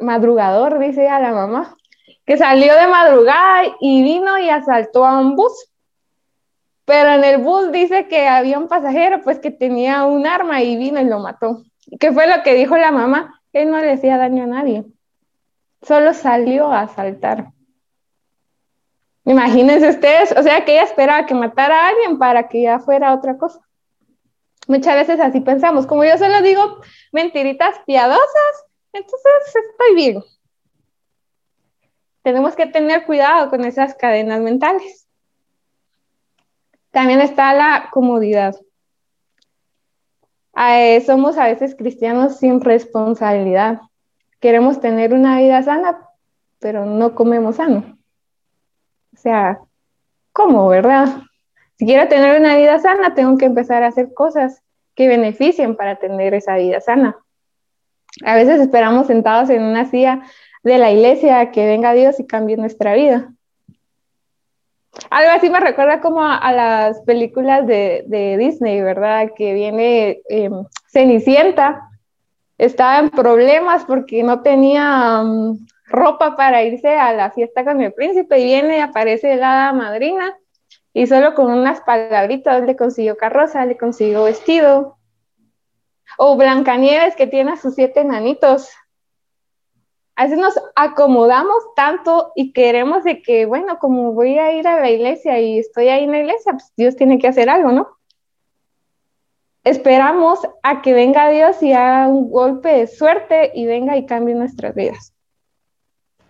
madrugador, 0.00 0.78
dice 0.78 1.08
a 1.08 1.20
la 1.20 1.32
mamá, 1.32 1.76
que 2.26 2.36
salió 2.36 2.74
de 2.74 2.88
madrugada 2.88 3.64
y 3.80 4.02
vino 4.02 4.38
y 4.38 4.48
asaltó 4.48 5.06
a 5.06 5.18
un 5.18 5.36
bus. 5.36 5.70
Pero 6.84 7.10
en 7.10 7.24
el 7.24 7.38
bus 7.38 7.72
dice 7.72 8.06
que 8.06 8.28
había 8.28 8.58
un 8.58 8.68
pasajero 8.68 9.20
pues 9.22 9.38
que 9.38 9.50
tenía 9.50 10.04
un 10.04 10.26
arma 10.26 10.62
y 10.62 10.76
vino 10.76 11.00
y 11.00 11.04
lo 11.04 11.20
mató. 11.20 11.62
¿Qué 11.98 12.12
fue 12.12 12.26
lo 12.26 12.42
que 12.42 12.54
dijo 12.54 12.76
la 12.76 12.92
mamá? 12.92 13.40
Él 13.52 13.70
no 13.70 13.78
le 13.78 13.92
hacía 13.92 14.18
daño 14.18 14.44
a 14.44 14.46
nadie. 14.46 14.84
Solo 15.86 16.14
salió 16.14 16.72
a 16.72 16.82
asaltar. 16.82 17.52
Imagínense 19.24 19.88
ustedes, 19.88 20.32
o 20.36 20.42
sea, 20.42 20.64
que 20.64 20.72
ella 20.72 20.82
esperaba 20.82 21.26
que 21.26 21.34
matara 21.34 21.80
a 21.80 21.88
alguien 21.90 22.18
para 22.18 22.48
que 22.48 22.62
ya 22.62 22.80
fuera 22.80 23.14
otra 23.14 23.36
cosa. 23.38 23.60
Muchas 24.66 24.94
veces 24.96 25.20
así 25.20 25.40
pensamos, 25.40 25.86
como 25.86 26.04
yo 26.04 26.18
solo 26.18 26.42
digo 26.42 26.80
mentiritas 27.12 27.78
piadosas, 27.86 28.64
entonces 28.92 29.54
estoy 29.70 29.94
bien. 29.94 30.24
Tenemos 32.22 32.56
que 32.56 32.66
tener 32.66 33.06
cuidado 33.06 33.48
con 33.48 33.64
esas 33.64 33.94
cadenas 33.94 34.40
mentales. 34.40 35.06
También 36.90 37.20
está 37.20 37.54
la 37.54 37.90
comodidad. 37.92 38.56
Eh, 40.56 41.00
somos 41.02 41.38
a 41.38 41.44
veces 41.44 41.76
cristianos 41.76 42.38
sin 42.38 42.60
responsabilidad. 42.60 43.80
Queremos 44.40 44.80
tener 44.80 45.14
una 45.14 45.38
vida 45.38 45.62
sana, 45.62 45.98
pero 46.58 46.84
no 46.84 47.14
comemos 47.14 47.56
sano. 47.56 47.98
O 49.14 49.16
sea, 49.16 49.60
¿cómo, 50.32 50.68
verdad? 50.68 51.22
Si 51.78 51.86
quiero 51.86 52.08
tener 52.08 52.38
una 52.38 52.56
vida 52.56 52.78
sana, 52.78 53.14
tengo 53.14 53.36
que 53.38 53.46
empezar 53.46 53.82
a 53.82 53.88
hacer 53.88 54.12
cosas 54.14 54.62
que 54.94 55.08
beneficien 55.08 55.76
para 55.76 55.96
tener 55.96 56.34
esa 56.34 56.56
vida 56.56 56.80
sana. 56.80 57.16
A 58.24 58.34
veces 58.34 58.60
esperamos 58.60 59.06
sentados 59.06 59.50
en 59.50 59.62
una 59.62 59.84
silla 59.84 60.22
de 60.62 60.78
la 60.78 60.90
iglesia 60.90 61.50
que 61.50 61.66
venga 61.66 61.92
Dios 61.92 62.18
y 62.18 62.26
cambie 62.26 62.56
nuestra 62.56 62.94
vida. 62.94 63.32
Algo 65.10 65.30
así 65.30 65.50
me 65.50 65.60
recuerda 65.60 66.00
como 66.00 66.22
a, 66.22 66.52
las 66.52 67.00
películas 67.02 67.66
de, 67.66 68.36
Disney, 68.38 68.80
¿verdad? 68.80 69.30
Que 69.36 69.52
viene 69.52 70.22
em, 70.28 70.64
Cenicienta, 70.88 71.90
estaba 72.58 72.98
en 72.98 73.10
problemas 73.10 73.84
porque 73.84 74.22
no 74.22 74.42
tenía 74.42 75.22
mm, 75.22 75.66
ropa 75.86 76.36
para 76.36 76.62
irse 76.62 76.96
a 76.96 77.12
la 77.12 77.30
fiesta 77.30 77.64
con 77.64 77.80
el 77.80 77.92
príncipe 77.92 78.38
y 78.38 78.44
viene 78.44 78.78
y 78.78 78.80
aparece 78.80 79.36
la 79.36 79.72
madrina 79.72 80.36
y 80.92 81.06
solo 81.06 81.34
con 81.34 81.52
unas 81.52 81.82
palabritas 81.82 82.62
le 82.62 82.74
consiguió 82.74 83.18
carroza, 83.18 83.66
le 83.66 83.76
consiguió 83.76 84.24
vestido. 84.24 84.96
O 86.16 86.38
Blancanieves 86.38 87.14
que 87.16 87.26
tiene 87.26 87.52
a 87.52 87.56
sus 87.58 87.74
siete 87.74 88.02
nanitos. 88.02 88.70
A 90.14 90.24
veces 90.24 90.38
nos 90.38 90.58
acomodamos 90.74 91.56
tanto 91.74 92.32
y 92.34 92.54
queremos 92.54 93.04
de 93.04 93.20
que, 93.20 93.44
bueno, 93.44 93.78
como 93.78 94.14
voy 94.14 94.38
a 94.38 94.52
ir 94.52 94.66
a 94.66 94.80
la 94.80 94.88
iglesia 94.88 95.38
y 95.38 95.58
estoy 95.58 95.88
ahí 95.88 96.04
en 96.04 96.12
la 96.12 96.20
iglesia, 96.20 96.52
pues 96.52 96.72
Dios 96.78 96.96
tiene 96.96 97.18
que 97.18 97.28
hacer 97.28 97.50
algo, 97.50 97.72
¿no? 97.72 97.95
Esperamos 99.66 100.38
a 100.62 100.80
que 100.80 100.92
venga 100.92 101.28
Dios 101.28 101.60
y 101.60 101.72
haga 101.72 102.06
un 102.06 102.30
golpe 102.30 102.68
de 102.68 102.86
suerte 102.86 103.50
y 103.52 103.66
venga 103.66 103.96
y 103.96 104.06
cambie 104.06 104.36
nuestras 104.36 104.76
vidas. 104.76 105.12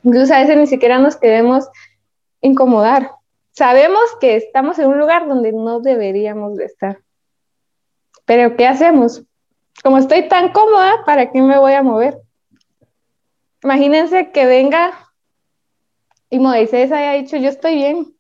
Incluso 0.04 0.32
a 0.32 0.38
veces 0.38 0.56
ni 0.56 0.66
siquiera 0.66 0.98
nos 0.98 1.16
queremos 1.16 1.68
incomodar. 2.40 3.10
Sabemos 3.50 4.00
que 4.22 4.36
estamos 4.36 4.78
en 4.78 4.86
un 4.86 4.98
lugar 4.98 5.28
donde 5.28 5.52
no 5.52 5.80
deberíamos 5.80 6.56
de 6.56 6.64
estar. 6.64 7.00
Pero 8.24 8.56
¿qué 8.56 8.66
hacemos? 8.66 9.22
Como 9.84 9.98
estoy 9.98 10.28
tan 10.28 10.52
cómoda, 10.52 11.04
¿para 11.04 11.30
qué 11.30 11.42
me 11.42 11.58
voy 11.58 11.74
a 11.74 11.82
mover? 11.82 12.18
Imagínense 13.62 14.30
que 14.30 14.46
venga 14.46 14.94
y 16.30 16.38
Moisés 16.38 16.90
haya 16.90 17.12
dicho, 17.12 17.36
yo 17.36 17.50
estoy 17.50 17.74
bien. 17.74 18.15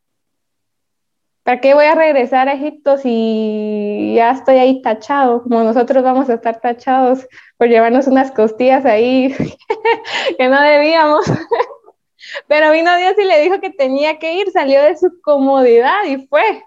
¿Para 1.46 1.60
qué 1.60 1.74
voy 1.74 1.84
a 1.84 1.94
regresar 1.94 2.48
a 2.48 2.54
Egipto 2.54 2.98
si 2.98 4.14
ya 4.16 4.32
estoy 4.32 4.56
ahí 4.56 4.82
tachado? 4.82 5.44
Como 5.44 5.62
nosotros 5.62 6.02
vamos 6.02 6.28
a 6.28 6.34
estar 6.34 6.60
tachados 6.60 7.24
por 7.56 7.68
llevarnos 7.68 8.08
unas 8.08 8.32
costillas 8.32 8.84
ahí 8.84 9.32
que 10.38 10.48
no 10.48 10.60
debíamos. 10.60 11.24
Pero 12.48 12.72
vino 12.72 12.96
Dios 12.96 13.14
y 13.16 13.24
le 13.24 13.40
dijo 13.42 13.60
que 13.60 13.70
tenía 13.70 14.18
que 14.18 14.34
ir, 14.34 14.50
salió 14.50 14.82
de 14.82 14.96
su 14.96 15.20
comodidad 15.20 16.02
y 16.08 16.26
fue. 16.26 16.64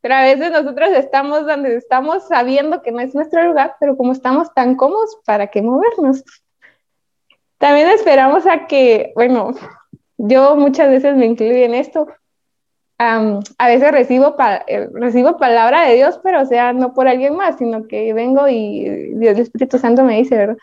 Pero 0.00 0.14
a 0.16 0.22
veces 0.22 0.50
nosotros 0.50 0.88
estamos 0.94 1.46
donde 1.46 1.76
estamos 1.76 2.26
sabiendo 2.26 2.82
que 2.82 2.90
no 2.90 2.98
es 2.98 3.14
nuestro 3.14 3.44
lugar, 3.44 3.76
pero 3.78 3.96
como 3.96 4.10
estamos 4.10 4.52
tan 4.54 4.74
cómodos, 4.74 5.20
¿para 5.24 5.46
qué 5.46 5.62
movernos? 5.62 6.24
También 7.58 7.88
esperamos 7.90 8.44
a 8.44 8.66
que, 8.66 9.12
bueno, 9.14 9.54
yo 10.16 10.56
muchas 10.56 10.88
veces 10.88 11.14
me 11.14 11.26
incluyo 11.26 11.64
en 11.64 11.74
esto. 11.74 12.08
A 12.98 13.68
veces 13.68 13.92
recibo, 13.92 14.36
eh, 14.66 14.88
recibo 14.92 15.36
palabra 15.36 15.82
de 15.82 15.94
Dios, 15.94 16.18
pero 16.22 16.42
o 16.42 16.46
sea, 16.46 16.72
no 16.72 16.94
por 16.94 17.06
alguien 17.06 17.36
más, 17.36 17.56
sino 17.58 17.86
que 17.86 18.12
vengo 18.12 18.48
y 18.48 19.14
Dios, 19.14 19.36
el 19.36 19.42
Espíritu 19.42 19.78
Santo 19.78 20.02
me 20.02 20.16
dice, 20.16 20.36
¿verdad? 20.36 20.56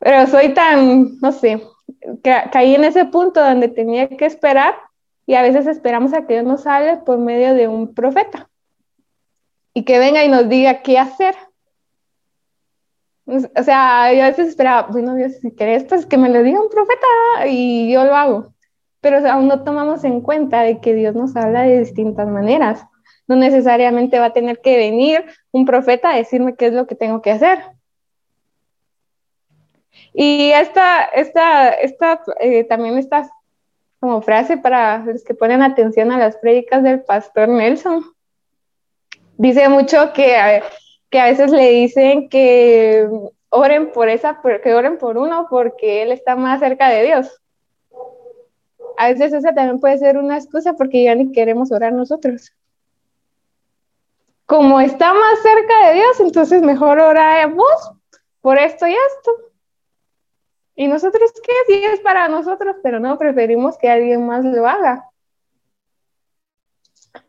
Pero 0.00 0.26
soy 0.26 0.52
tan, 0.52 1.18
no 1.20 1.30
sé, 1.30 1.62
caí 2.22 2.74
en 2.74 2.84
ese 2.84 3.04
punto 3.04 3.40
donde 3.40 3.68
tenía 3.68 4.08
que 4.08 4.26
esperar 4.26 4.74
y 5.26 5.34
a 5.34 5.42
veces 5.42 5.66
esperamos 5.66 6.12
a 6.12 6.26
que 6.26 6.34
Dios 6.34 6.44
nos 6.44 6.66
hable 6.66 6.96
por 6.96 7.18
medio 7.18 7.54
de 7.54 7.68
un 7.68 7.94
profeta 7.94 8.48
y 9.74 9.84
que 9.84 9.98
venga 9.98 10.24
y 10.24 10.28
nos 10.28 10.48
diga 10.48 10.82
qué 10.82 10.98
hacer. 10.98 11.36
O 13.26 13.62
sea, 13.62 14.12
yo 14.12 14.24
a 14.24 14.28
veces 14.28 14.48
esperaba, 14.48 14.88
bueno, 14.90 15.14
Dios, 15.14 15.34
si 15.40 15.54
querés, 15.54 15.84
pues 15.84 16.04
que 16.04 16.18
me 16.18 16.30
lo 16.30 16.42
diga 16.42 16.60
un 16.60 16.68
profeta 16.68 17.46
y 17.46 17.92
yo 17.92 18.04
lo 18.04 18.16
hago. 18.16 18.54
Pero 19.00 19.26
aún 19.28 19.48
no 19.48 19.64
tomamos 19.64 20.04
en 20.04 20.20
cuenta 20.20 20.62
de 20.62 20.80
que 20.80 20.94
Dios 20.94 21.14
nos 21.14 21.34
habla 21.36 21.62
de 21.62 21.80
distintas 21.80 22.28
maneras. 22.28 22.84
No 23.26 23.36
necesariamente 23.36 24.18
va 24.18 24.26
a 24.26 24.32
tener 24.32 24.60
que 24.60 24.76
venir 24.76 25.24
un 25.52 25.64
profeta 25.64 26.10
a 26.10 26.16
decirme 26.16 26.56
qué 26.56 26.66
es 26.66 26.72
lo 26.72 26.86
que 26.86 26.94
tengo 26.94 27.22
que 27.22 27.30
hacer. 27.30 27.60
Y 30.12 30.50
esta, 30.52 31.04
esta, 31.04 31.70
esta 31.70 32.22
eh, 32.40 32.64
también 32.64 32.98
está 32.98 33.30
como 34.00 34.22
frase 34.22 34.56
para 34.56 34.98
los 35.04 35.22
que 35.24 35.34
ponen 35.34 35.62
atención 35.62 36.10
a 36.10 36.18
las 36.18 36.36
prédicas 36.36 36.82
del 36.82 37.02
pastor 37.02 37.48
Nelson. 37.48 38.04
Dice 39.36 39.68
mucho 39.68 40.12
que, 40.12 40.62
que 41.10 41.20
a 41.20 41.26
veces 41.26 41.50
le 41.52 41.70
dicen 41.70 42.28
que 42.28 43.08
oren 43.50 43.92
por 43.92 44.08
esa, 44.08 44.40
que 44.62 44.74
oren 44.74 44.98
por 44.98 45.18
uno 45.18 45.46
porque 45.50 46.02
él 46.02 46.12
está 46.12 46.34
más 46.36 46.60
cerca 46.60 46.88
de 46.88 47.04
Dios. 47.04 47.40
A 48.96 49.08
veces 49.08 49.32
esa 49.32 49.54
también 49.54 49.80
puede 49.80 49.98
ser 49.98 50.18
una 50.18 50.36
excusa 50.36 50.74
porque 50.74 51.04
ya 51.04 51.14
ni 51.14 51.32
queremos 51.32 51.72
orar 51.72 51.92
nosotros. 51.92 52.52
Como 54.46 54.80
está 54.80 55.12
más 55.14 55.40
cerca 55.42 55.86
de 55.86 55.94
Dios, 55.94 56.20
entonces 56.20 56.62
mejor 56.62 56.98
oramos 56.98 57.92
por 58.40 58.58
esto 58.58 58.86
y 58.86 58.92
esto. 58.92 59.32
¿Y 60.74 60.88
nosotros 60.88 61.30
qué? 61.44 61.52
Sí 61.66 61.84
es 61.84 62.00
para 62.00 62.28
nosotros, 62.28 62.76
pero 62.82 63.00
no 63.00 63.18
preferimos 63.18 63.76
que 63.76 63.88
alguien 63.88 64.26
más 64.26 64.44
lo 64.44 64.66
haga. 64.66 65.10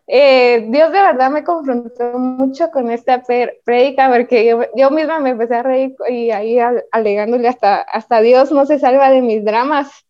Eh, 0.08 0.66
Dios 0.70 0.92
de 0.92 1.02
verdad 1.02 1.32
me 1.32 1.44
confrontó 1.44 2.18
mucho 2.18 2.70
con 2.72 2.92
esta 2.92 3.24
predica 3.64 4.10
porque 4.10 4.46
yo, 4.76 4.92
misma 4.92 5.20
me 5.20 5.30
empecé 5.30 5.56
a 5.56 5.64
reír 5.64 5.96
y 6.10 6.32
ahí 6.32 6.60
alegándole 6.92 7.48
hasta, 7.48 7.82
hasta 7.82 8.20
Dios 8.20 8.52
no 8.52 8.66
se 8.66 8.80
salva 8.80 9.10
de 9.10 9.22
mis 9.22 9.46
dramas. 9.46 10.06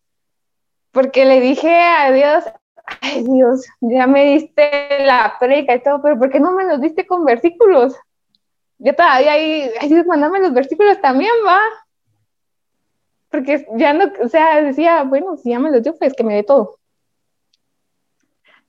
Porque 0.92 1.24
le 1.24 1.40
dije 1.40 1.74
a 1.74 2.12
Dios, 2.12 2.44
ay 3.00 3.24
Dios, 3.24 3.66
ya 3.80 4.06
me 4.06 4.24
diste 4.24 5.04
la 5.04 5.36
predica 5.40 5.74
y 5.74 5.82
todo, 5.82 6.00
pero 6.02 6.18
¿por 6.18 6.30
qué 6.30 6.38
no 6.38 6.52
me 6.52 6.64
los 6.64 6.80
diste 6.80 7.06
con 7.06 7.24
versículos? 7.24 7.94
Yo 8.78 8.94
todavía 8.94 9.32
ahí, 9.32 9.70
ay 9.80 9.88
Dios, 9.88 10.06
mandame 10.06 10.40
los 10.40 10.52
versículos 10.52 11.00
también, 11.00 11.32
va 11.46 11.60
porque 13.32 13.66
ya 13.76 13.94
no, 13.94 14.12
o 14.22 14.28
sea, 14.28 14.60
decía, 14.62 15.02
bueno, 15.04 15.38
si 15.38 15.50
ya 15.50 15.58
me 15.58 15.70
lo 15.70 15.80
dio, 15.80 15.96
pues 15.96 16.12
que 16.12 16.22
me 16.22 16.34
dé 16.34 16.42
todo. 16.42 16.78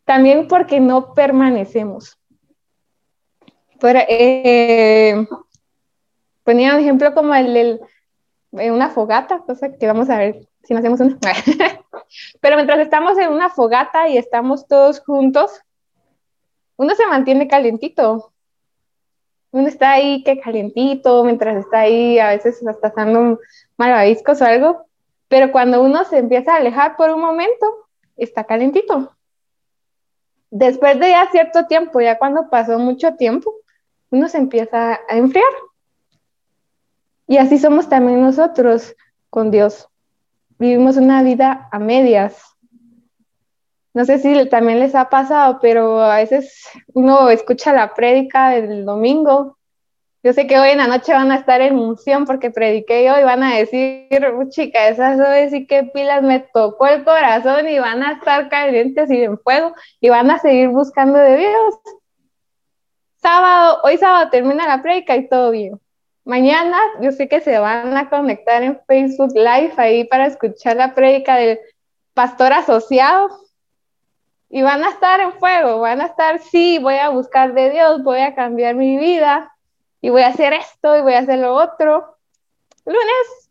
También 0.06 0.48
porque 0.48 0.80
no 0.80 1.14
permanecemos. 1.14 2.18
eh, 4.08 5.28
ponía 6.46 6.76
un 6.76 6.80
ejemplo 6.80 7.14
como 7.14 7.36
el 7.36 7.82
de 8.52 8.72
una 8.72 8.90
fogata, 8.90 9.40
cosa 9.40 9.74
que 9.74 9.86
vamos 9.86 10.10
a 10.10 10.18
ver 10.18 10.48
si 10.64 10.74
no 10.74 10.80
hacemos 10.80 11.00
una. 11.00 11.18
Pero 12.42 12.56
mientras 12.56 12.80
estamos 12.80 13.18
en 13.18 13.32
una 13.32 13.50
fogata 13.50 14.08
y 14.08 14.18
estamos 14.18 14.68
todos 14.68 15.00
juntos, 15.00 15.62
uno 16.78 16.96
se 16.96 17.06
mantiene 17.08 17.48
calientito. 17.48 18.32
Uno 19.52 19.68
está 19.68 19.92
ahí 19.92 20.24
que 20.24 20.40
calientito, 20.40 21.24
mientras 21.24 21.58
está 21.58 21.82
ahí, 21.82 22.18
a 22.18 22.30
veces 22.30 22.66
hasta 22.66 22.88
estando 22.88 23.40
malvaviscos 23.78 24.42
o 24.42 24.46
algo, 24.46 24.88
pero 25.28 25.52
cuando 25.52 25.84
uno 25.84 26.04
se 26.06 26.18
empieza 26.18 26.54
a 26.54 26.58
alejar 26.58 26.96
por 26.96 27.12
un 27.12 27.22
momento, 27.22 27.88
está 28.18 28.46
calentito. 28.46 29.16
Después 30.50 31.00
de 31.00 31.10
ya 31.10 31.30
cierto 31.32 31.66
tiempo, 31.68 32.02
ya 32.02 32.18
cuando 32.18 32.50
pasó 32.50 32.80
mucho 32.80 33.16
tiempo, 33.16 33.54
uno 34.10 34.28
se 34.28 34.38
empieza 34.38 35.00
a 35.08 35.18
enfriar. 35.18 35.52
Y 37.28 37.38
así 37.38 37.58
somos 37.58 37.90
también 37.90 38.22
nosotros 38.22 38.96
con 39.30 39.50
Dios. 39.50 39.88
Vivimos 40.64 40.96
una 40.96 41.22
vida 41.24 41.68
a 41.74 41.78
medias. 41.78 42.42
No 43.94 44.06
sé 44.06 44.20
si 44.20 44.48
también 44.48 44.80
les 44.80 44.96
ha 44.96 45.10
pasado, 45.10 45.60
pero 45.62 46.02
a 46.02 46.16
veces 46.16 46.70
uno 46.94 47.30
escucha 47.30 47.74
la 47.74 47.94
prédica 47.94 48.50
del 48.52 48.86
domingo 48.86 49.58
yo 50.26 50.32
sé 50.32 50.48
que 50.48 50.58
hoy 50.58 50.70
en 50.70 50.78
la 50.78 50.88
noche 50.88 51.12
van 51.12 51.34
a 51.34 51.36
estar 51.36 51.60
en 51.60 51.78
unción 51.78 52.24
porque 52.24 52.50
prediqué 52.50 53.04
yo 53.04 53.20
y 53.20 53.24
van 53.24 53.44
a 53.44 53.58
decir, 53.58 54.08
chica, 54.48 54.88
esas 54.88 55.20
hoy 55.20 55.50
sí 55.50 55.68
que 55.68 55.84
pilas 55.84 56.24
me 56.24 56.40
tocó 56.40 56.88
el 56.88 57.04
corazón 57.04 57.68
y 57.68 57.78
van 57.78 58.02
a 58.02 58.14
estar 58.14 58.48
calientes 58.48 59.12
y 59.12 59.22
en 59.22 59.38
fuego 59.38 59.74
y 60.00 60.08
van 60.08 60.32
a 60.32 60.40
seguir 60.40 60.70
buscando 60.70 61.20
de 61.20 61.36
Dios. 61.40 61.76
Sábado, 63.18 63.82
hoy 63.84 63.98
sábado 63.98 64.30
termina 64.30 64.66
la 64.66 64.82
prédica 64.82 65.14
y 65.18 65.28
todo 65.28 65.52
bien. 65.52 65.78
Mañana 66.26 66.78
yo 67.02 67.12
sé 67.12 67.28
que 67.28 67.42
se 67.42 67.60
van 67.60 67.98
a 67.98 68.10
conectar 68.10 68.64
en 68.64 68.80
Facebook 68.88 69.34
Live 69.36 69.74
ahí 69.78 70.06
para 70.06 70.28
escuchar 70.28 70.78
la 70.78 70.94
prédica 70.94 71.36
del 71.36 71.60
pastor 72.14 72.54
asociado 72.54 73.30
y 74.50 74.62
van 74.62 74.84
a 74.84 74.90
estar 74.90 75.20
en 75.20 75.34
fuego, 75.34 75.80
van 75.80 76.00
a 76.00 76.06
estar, 76.06 76.40
sí, 76.40 76.80
voy 76.80 76.96
a 76.96 77.10
buscar 77.10 77.54
de 77.54 77.72
Dios, 77.72 78.04
voy 78.04 78.20
a 78.20 78.36
cambiar 78.36 78.76
mi 78.76 78.98
vida, 78.98 79.54
y 80.04 80.10
voy 80.10 80.22
a 80.22 80.28
hacer 80.28 80.52
esto 80.52 80.98
y 80.98 81.02
voy 81.02 81.14
a 81.14 81.20
hacer 81.20 81.40
lo 81.40 81.54
otro. 81.56 82.18
Lunes, 82.86 83.50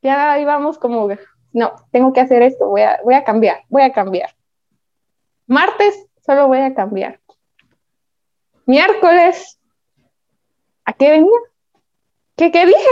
ya 0.00 0.38
íbamos 0.40 0.78
como, 0.78 1.08
no, 1.52 1.74
tengo 1.92 2.14
que 2.14 2.22
hacer 2.22 2.40
esto, 2.40 2.66
voy 2.68 2.80
a, 2.80 2.98
voy 3.04 3.14
a 3.14 3.22
cambiar, 3.22 3.64
voy 3.68 3.82
a 3.82 3.92
cambiar. 3.92 4.34
Martes, 5.46 6.06
solo 6.24 6.48
voy 6.48 6.60
a 6.60 6.74
cambiar. 6.74 7.20
Miércoles, 8.64 9.60
¿a 10.86 10.94
qué 10.94 11.10
venía? 11.10 11.38
¿Qué, 12.38 12.52
qué 12.52 12.66
dije? 12.66 12.88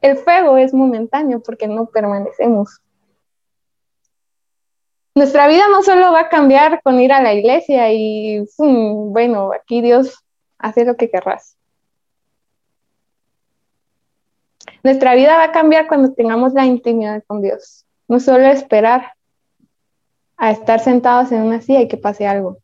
El 0.00 0.16
fuego 0.16 0.56
es 0.56 0.72
momentáneo 0.72 1.42
porque 1.42 1.66
no 1.66 1.86
permanecemos. 1.86 2.80
Nuestra 5.16 5.48
vida 5.48 5.64
no 5.68 5.82
solo 5.82 6.12
va 6.12 6.20
a 6.20 6.28
cambiar 6.28 6.80
con 6.84 7.00
ir 7.00 7.12
a 7.12 7.20
la 7.20 7.34
iglesia 7.34 7.92
y, 7.92 8.46
bueno, 8.56 9.50
aquí 9.52 9.82
Dios 9.82 10.24
hace 10.56 10.84
lo 10.84 10.96
que 10.96 11.10
querrás. 11.10 11.56
Nuestra 14.84 15.16
vida 15.16 15.36
va 15.36 15.44
a 15.44 15.52
cambiar 15.52 15.88
cuando 15.88 16.14
tengamos 16.14 16.52
la 16.52 16.64
intimidad 16.64 17.24
con 17.26 17.42
Dios. 17.42 17.84
No 18.06 18.20
solo 18.20 18.46
esperar 18.46 19.14
a 20.36 20.52
estar 20.52 20.78
sentados 20.78 21.32
en 21.32 21.42
una 21.42 21.60
silla 21.60 21.80
y 21.80 21.88
que 21.88 21.96
pase 21.96 22.28
algo. 22.28 22.58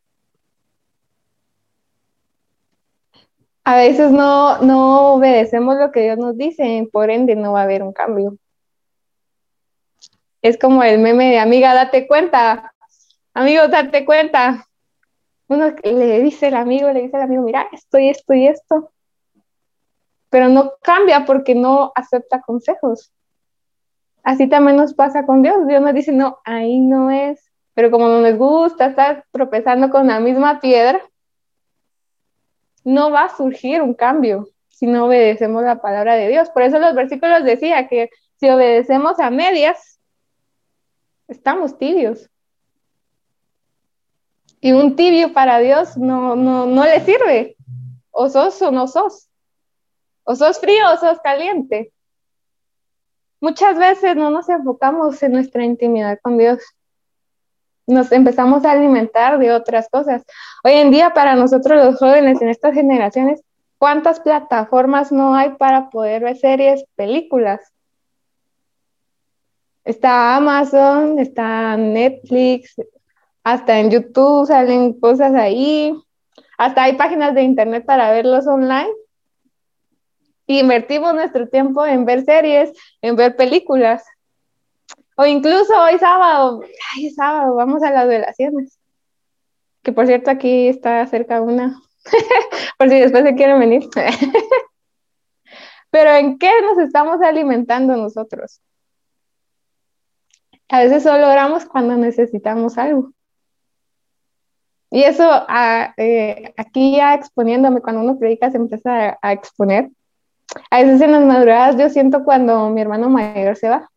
A 3.64 3.76
veces 3.76 4.10
no, 4.10 4.58
no 4.58 5.14
obedecemos 5.14 5.76
lo 5.76 5.90
que 5.90 6.02
Dios 6.02 6.18
nos 6.18 6.36
dice, 6.36 6.88
por 6.92 7.10
ende 7.10 7.34
no 7.34 7.52
va 7.52 7.60
a 7.60 7.64
haber 7.64 7.82
un 7.82 7.92
cambio 7.92 8.36
es 10.44 10.58
como 10.58 10.82
el 10.82 10.98
meme 10.98 11.30
de 11.30 11.38
amiga, 11.38 11.72
date 11.72 12.06
cuenta, 12.06 12.74
amigo, 13.32 13.66
date 13.68 14.04
cuenta. 14.04 14.66
Uno 15.48 15.74
le 15.82 16.20
dice 16.20 16.48
al 16.48 16.56
amigo, 16.56 16.92
le 16.92 17.00
dice 17.00 17.16
al 17.16 17.22
amigo, 17.22 17.42
mira, 17.42 17.66
esto 17.72 17.98
y 17.98 18.10
esto 18.10 18.34
y 18.34 18.48
esto. 18.48 18.92
Pero 20.28 20.50
no 20.50 20.74
cambia 20.82 21.24
porque 21.24 21.54
no 21.54 21.92
acepta 21.94 22.42
consejos. 22.42 23.10
Así 24.22 24.46
también 24.46 24.76
nos 24.76 24.92
pasa 24.92 25.24
con 25.24 25.40
Dios. 25.40 25.66
Dios 25.66 25.80
nos 25.80 25.94
dice, 25.94 26.12
no, 26.12 26.40
ahí 26.44 26.78
no 26.78 27.10
es. 27.10 27.50
Pero 27.72 27.90
como 27.90 28.08
no 28.08 28.20
nos 28.20 28.36
gusta 28.36 28.88
estar 28.88 29.24
tropezando 29.32 29.88
con 29.88 30.08
la 30.08 30.20
misma 30.20 30.60
piedra, 30.60 31.00
no 32.84 33.10
va 33.10 33.24
a 33.24 33.36
surgir 33.36 33.82
un 33.82 33.94
cambio 33.94 34.48
si 34.68 34.86
no 34.86 35.06
obedecemos 35.06 35.62
la 35.64 35.80
palabra 35.80 36.14
de 36.16 36.28
Dios. 36.28 36.50
Por 36.50 36.62
eso 36.62 36.78
los 36.78 36.94
versículos 36.94 37.44
decía 37.44 37.88
que 37.88 38.10
si 38.36 38.48
obedecemos 38.48 39.18
a 39.18 39.30
medias, 39.30 40.00
estamos 41.28 41.78
tibios. 41.78 42.30
Y 44.60 44.72
un 44.72 44.96
tibio 44.96 45.32
para 45.32 45.58
Dios 45.58 45.96
no, 45.96 46.36
no, 46.36 46.66
no 46.66 46.84
le 46.84 47.00
sirve. 47.00 47.56
O 48.10 48.28
sos 48.28 48.60
o 48.62 48.70
no 48.70 48.86
sos. 48.86 49.28
O 50.24 50.34
sos 50.34 50.58
frío 50.58 50.92
o 50.92 50.96
sos 50.96 51.20
caliente. 51.20 51.92
Muchas 53.40 53.78
veces 53.78 54.16
no 54.16 54.30
nos 54.30 54.48
enfocamos 54.48 55.22
en 55.22 55.32
nuestra 55.32 55.64
intimidad 55.64 56.18
con 56.22 56.38
Dios. 56.38 56.60
Nos 57.86 58.12
empezamos 58.12 58.64
a 58.64 58.72
alimentar 58.72 59.38
de 59.38 59.52
otras 59.52 59.88
cosas. 59.90 60.24
Hoy 60.62 60.72
en 60.72 60.90
día 60.90 61.10
para 61.10 61.34
nosotros 61.34 61.84
los 61.84 61.98
jóvenes 61.98 62.40
en 62.40 62.48
estas 62.48 62.74
generaciones, 62.74 63.42
¿cuántas 63.78 64.20
plataformas 64.20 65.12
no 65.12 65.34
hay 65.34 65.50
para 65.50 65.90
poder 65.90 66.22
ver 66.22 66.36
series, 66.36 66.84
películas? 66.96 67.60
Está 69.84 70.36
Amazon, 70.36 71.18
está 71.18 71.76
Netflix, 71.76 72.74
hasta 73.42 73.78
en 73.78 73.90
YouTube 73.90 74.46
salen 74.46 74.98
cosas 74.98 75.34
ahí, 75.34 75.94
hasta 76.56 76.84
hay 76.84 76.96
páginas 76.96 77.34
de 77.34 77.42
internet 77.42 77.84
para 77.84 78.10
verlos 78.10 78.46
online. 78.46 78.90
invertimos 80.46 81.14
nuestro 81.14 81.48
tiempo 81.48 81.84
en 81.84 82.06
ver 82.06 82.24
series, 82.24 82.72
en 83.02 83.16
ver 83.16 83.36
películas. 83.36 84.02
O 85.16 85.24
incluso 85.26 85.72
hoy 85.80 85.98
sábado, 85.98 86.62
ay, 86.94 87.10
sábado, 87.10 87.54
vamos 87.54 87.82
a 87.82 87.90
las 87.90 88.08
velaciones. 88.08 88.78
Que 89.82 89.92
por 89.92 90.06
cierto 90.06 90.30
aquí 90.30 90.68
está 90.68 91.06
cerca 91.06 91.40
una, 91.40 91.80
por 92.78 92.88
si 92.88 92.98
después 92.98 93.24
se 93.24 93.34
quieren 93.34 93.60
venir. 93.60 93.82
Pero 95.90 96.10
¿en 96.10 96.38
qué 96.38 96.50
nos 96.62 96.78
estamos 96.78 97.20
alimentando 97.20 97.96
nosotros? 97.96 98.60
A 100.68 100.80
veces 100.80 101.04
solo 101.04 101.30
oramos 101.30 101.66
cuando 101.66 101.96
necesitamos 101.96 102.78
algo. 102.78 103.12
Y 104.90 105.02
eso 105.02 105.28
eh, 105.96 106.54
aquí 106.56 106.96
ya 106.96 107.14
exponiéndome, 107.14 107.80
cuando 107.80 108.02
uno 108.02 108.18
predica 108.18 108.50
se 108.50 108.56
empieza 108.58 109.18
a, 109.20 109.32
exponer. 109.32 109.90
A 110.70 110.82
veces 110.82 111.00
en 111.00 111.12
las 111.12 111.24
madrugadas 111.24 111.76
yo 111.76 111.88
siento 111.90 112.24
cuando 112.24 112.70
mi 112.70 112.80
hermano 112.80 113.10
mayor 113.10 113.56
se 113.56 113.68
va. 113.68 113.90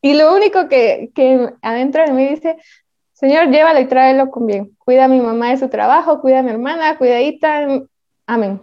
Y 0.00 0.14
lo 0.14 0.34
único 0.34 0.68
que, 0.68 1.10
que 1.14 1.52
adentro 1.62 2.04
de 2.04 2.12
mí 2.12 2.28
dice, 2.28 2.56
Señor, 3.12 3.50
llévalo 3.50 3.80
y 3.80 3.86
tráelo 3.86 4.30
con 4.30 4.46
bien. 4.46 4.76
Cuida 4.78 5.04
a 5.04 5.08
mi 5.08 5.20
mamá 5.20 5.50
de 5.50 5.58
su 5.58 5.68
trabajo, 5.68 6.20
cuida 6.20 6.38
a 6.38 6.42
mi 6.42 6.50
hermana, 6.50 6.96
cuidadita. 6.96 7.66
Amén. 8.26 8.62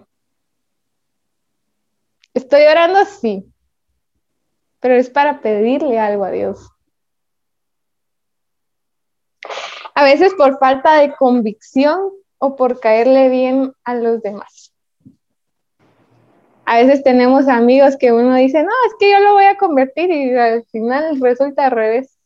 Estoy 2.34 2.64
orando, 2.64 3.04
sí, 3.06 3.52
pero 4.80 4.96
es 4.96 5.10
para 5.10 5.42
pedirle 5.42 6.00
algo 6.00 6.24
a 6.24 6.32
Dios. 6.32 6.70
a 9.98 10.04
veces 10.04 10.32
por 10.36 10.60
falta 10.60 11.00
de 11.00 11.16
convicción 11.16 12.12
o 12.38 12.56
por 12.56 12.80
caerle 12.80 13.30
bien 13.30 13.74
a 13.84 13.96
los 13.96 14.22
demás. 14.22 14.67
A 16.70 16.80
veces 16.80 17.02
tenemos 17.02 17.48
amigos 17.48 17.96
que 17.96 18.12
uno 18.12 18.36
dice, 18.36 18.62
no, 18.62 18.70
es 18.88 18.94
que 19.00 19.10
yo 19.10 19.22
lo 19.22 19.32
voy 19.32 19.46
a 19.46 19.56
convertir 19.56 20.12
y 20.12 20.36
al 20.36 20.66
final 20.66 21.18
resulta 21.22 21.68
al 21.68 21.72
revés. 21.72 22.20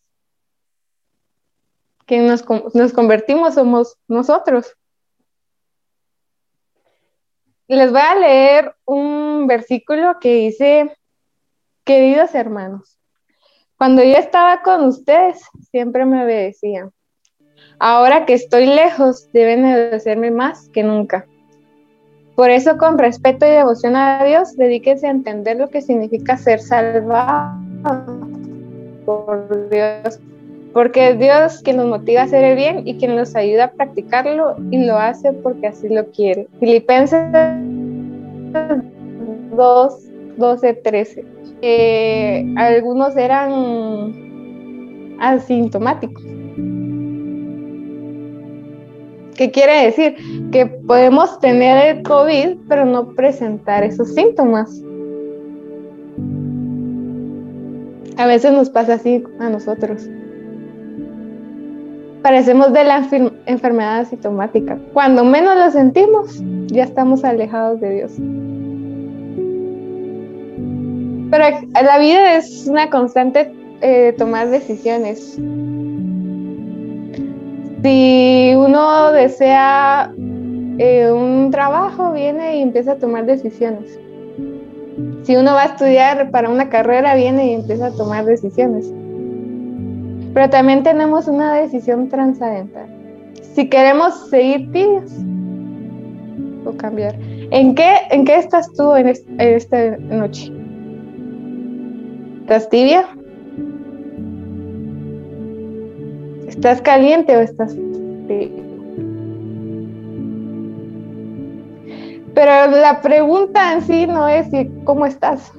Que 2.08 2.21
nos, 2.21 2.43
nos 2.73 2.91
convertimos 2.91 3.54
somos 3.54 3.99
nosotros. 4.08 4.75
Les 7.67 7.91
voy 7.91 8.01
a 8.01 8.15
leer 8.15 8.75
un 8.86 9.45
versículo 9.45 10.19
que 10.19 10.34
dice, 10.34 10.97
queridos 11.84 12.34
hermanos, 12.34 12.97
cuando 13.77 14.04
yo 14.04 14.15
estaba 14.15 14.63
con 14.63 14.86
ustedes, 14.86 15.39
siempre 15.69 16.04
me 16.04 16.23
obedecían 16.23 16.91
Ahora 17.77 18.25
que 18.25 18.34
estoy 18.34 18.65
lejos, 18.65 19.32
deben 19.34 19.65
obedecerme 19.65 20.32
más 20.32 20.67
que 20.69 20.82
nunca. 20.82 21.27
Por 22.41 22.49
eso, 22.49 22.75
con 22.80 22.97
respeto 22.97 23.45
y 23.45 23.51
devoción 23.51 23.95
a 23.95 24.25
Dios, 24.25 24.58
dedíquense 24.58 25.06
a 25.06 25.12
entender 25.12 25.58
lo 25.58 25.69
que 25.69 25.80
significa 25.80 26.38
ser 26.38 26.60
salvado 26.60 27.54
por 29.06 29.69
Dios. 29.69 30.19
Porque 30.73 31.10
es 31.10 31.19
Dios 31.19 31.62
quien 31.63 31.77
nos 31.77 31.86
motiva 31.86 32.21
a 32.21 32.23
hacer 32.23 32.43
el 32.43 32.56
bien 32.56 32.88
y 32.88 32.97
quien 32.97 33.15
nos 33.15 33.36
ayuda 33.36 33.65
a 33.65 33.71
practicarlo 33.73 34.56
y 34.71 34.84
lo 34.84 34.97
hace 34.97 35.34
porque 35.34 35.67
así 35.67 35.88
lo 35.88 36.08
quiere. 36.08 36.47
Filipenses 36.60 37.21
2, 39.56 40.10
12, 40.38 40.73
13. 40.73 41.23
algunos 42.58 43.15
eran 43.17 44.15
asintomáticos 45.19 46.23
¿Qué 49.41 49.49
quiere 49.49 49.86
decir? 49.86 50.17
Que 50.51 50.67
podemos 50.67 51.39
tener 51.39 51.97
el 51.97 52.04
COVID, 52.04 52.58
pero 52.69 52.86
no 52.86 53.15
presentar 53.15 53.84
esos 53.84 54.13
síntomas. 54.13 54.69
A 58.17 58.27
veces 58.27 58.54
nos 58.54 58.69
pasa 58.69 58.93
así 58.93 59.23
a 59.39 59.49
nosotros. 59.49 60.08
Parecemos 62.21 62.71
de 62.71 62.84
la 62.84 63.10
enfermedad 63.47 64.01
asintomática. 64.01 64.77
Cuando 64.93 65.23
menos 65.23 65.58
lo 65.58 65.71
sentimos, 65.71 66.39
ya 66.67 66.84
estamos 66.84 67.23
alejados 67.23 67.82
de 67.82 67.95
Dios. 67.95 68.12
Pero 71.32 71.45
la 71.82 71.97
vida 71.97 72.36
es 72.36 72.67
una 72.67 72.91
constante 72.91 73.51
eh, 73.82 74.13
tomar 74.19 74.51
decisiones. 74.51 75.39
Si 77.84 78.54
uno 78.56 79.12
desea 79.12 80.13
eh, 80.78 81.12
un 81.12 81.50
trabajo, 81.52 82.12
viene 82.12 82.58
y 82.58 82.62
empieza 82.62 82.94
a 82.94 82.96
tomar 82.98 83.26
decisiones. 83.26 84.00
Si 85.24 85.36
uno 85.36 85.54
va 85.54 85.63
a 85.63 85.65
estudiar 85.65 86.30
para 86.32 86.50
una 86.50 86.70
carrera, 86.70 87.15
viene 87.15 87.48
y 87.48 87.54
empieza 87.54 87.88
a 87.88 87.91
tomar 87.91 88.26
decisiones. 88.26 88.94
Pero 90.34 90.50
también 90.50 90.84
tenemos 90.84 91.28
una 91.28 91.56
decisión 91.56 92.08
trascendental. 92.08 92.88
Si 93.54 93.67
queremos 93.67 94.30
seguir 94.30 94.72
tibios 94.72 95.12
o 96.65 96.72
cambiar. 96.78 97.15
¿En 97.52 97.76
qué, 97.76 97.96
¿En 98.12 98.26
qué 98.26 98.36
estás 98.38 98.72
tú 98.74 98.94
en, 98.96 99.08
en 99.08 99.39
esta 99.39 99.98
noche? 99.98 100.52
¿Estás 102.41 102.70
tibia? 102.70 103.06
¿Estás 106.62 106.80
caliente 106.84 107.36
o 107.36 107.39
estás? 107.41 107.76
Pero 112.36 112.78
la 112.78 113.02
pregunta 113.02 113.74
en 113.74 113.82
sí 113.82 114.06
no 114.06 114.28
es 114.28 114.45
cómo 114.84 115.08
estás, 115.08 115.52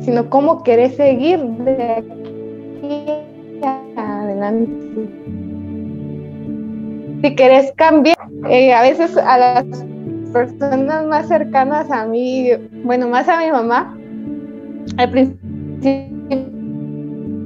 sino 0.00 0.28
cómo 0.28 0.64
querés 0.64 0.96
seguir 0.96 1.38
de 1.38 1.92
aquí 1.92 3.04
adelante. 3.94 4.72
Si 7.22 7.34
querés 7.36 7.72
cambiar, 7.76 8.18
eh, 8.48 8.74
a 8.74 8.82
veces 8.82 9.16
a 9.16 9.38
las 9.38 9.64
personas 10.32 11.06
más 11.06 11.28
cercanas 11.28 11.88
a 11.88 12.04
mí, 12.04 12.48
bueno, 12.82 13.06
más 13.06 13.28
a 13.28 13.38
mi 13.38 13.52
mamá, 13.52 13.96
al 14.96 15.08
principio 15.08 16.59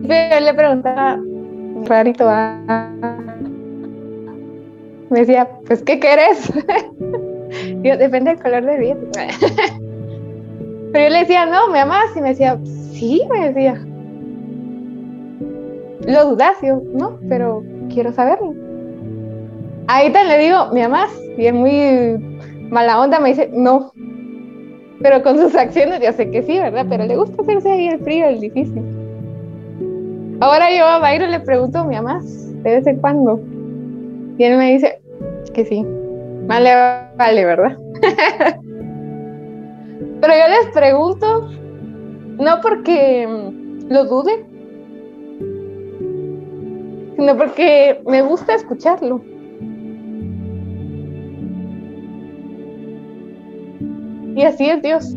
yo 0.09 0.41
le 0.41 0.55
preguntaba, 0.55 1.19
rarito, 1.85 2.31
me 5.11 5.21
decía, 5.21 5.49
pues, 5.67 5.83
¿qué 5.83 5.99
querés? 5.99 6.53
yo, 7.83 7.97
depende 7.97 8.31
del 8.31 8.43
color 8.43 8.65
de 8.65 8.79
vida. 8.79 8.97
Pero 10.93 11.05
yo 11.05 11.11
le 11.11 11.21
decía, 11.21 11.47
no, 11.47 11.69
me 11.69 11.81
amas, 11.81 12.17
y 12.17 12.21
me 12.21 12.29
decía, 12.31 12.59
sí, 12.93 13.23
me 13.31 13.49
decía. 13.49 13.85
Lo 16.07 16.31
dudas, 16.31 16.57
yo, 16.63 16.83
no, 16.93 17.19
pero 17.29 17.65
quiero 17.93 18.13
saberlo. 18.13 18.55
Ahí 19.87 20.13
te 20.13 20.23
le 20.25 20.39
digo, 20.39 20.69
me 20.73 20.83
amas, 20.83 21.11
y 21.39 21.47
es 21.47 21.55
muy 21.55 22.19
mala 22.71 23.01
onda, 23.01 23.19
me 23.21 23.31
dice, 23.31 23.51
no. 23.53 23.93
Pero 25.01 25.23
con 25.23 25.39
sus 25.39 25.55
acciones 25.55 26.01
yo 26.01 26.13
sé 26.13 26.31
que 26.31 26.43
sí, 26.43 26.59
¿verdad? 26.59 26.87
Pero 26.89 27.07
le 27.07 27.17
gusta 27.17 27.43
hacerse 27.43 27.73
ahí 27.73 27.89
el 27.89 28.01
frío, 28.01 28.27
el 28.27 28.41
difícil. 28.41 29.04
Ahora 30.41 30.75
yo 30.77 30.85
a 30.85 30.99
Byron 30.99 31.31
le 31.31 31.41
pregunto 31.41 31.79
a 31.79 31.85
mi 31.85 31.95
mamá 31.95 32.21
de 32.23 32.71
vez 32.77 32.87
en 32.87 32.99
cuando. 32.99 33.41
Y 34.39 34.45
él 34.45 34.59
me 34.59 34.73
dice 34.73 35.01
que 35.55 35.65
sí. 35.65 35.87
Vale, 36.47 36.71
vale, 37.17 37.45
¿verdad? 37.45 37.79
Pero 40.21 40.33
yo 40.33 40.49
les 40.49 40.73
pregunto, 40.73 41.51
no 42.39 42.61
porque 42.61 43.29
lo 43.89 44.05
dude, 44.05 44.45
sino 47.17 47.37
porque 47.37 48.01
me 48.07 48.23
gusta 48.23 48.55
escucharlo. 48.55 49.21
Y 54.35 54.43
así 54.43 54.69
es 54.69 54.83
Dios. 54.83 55.15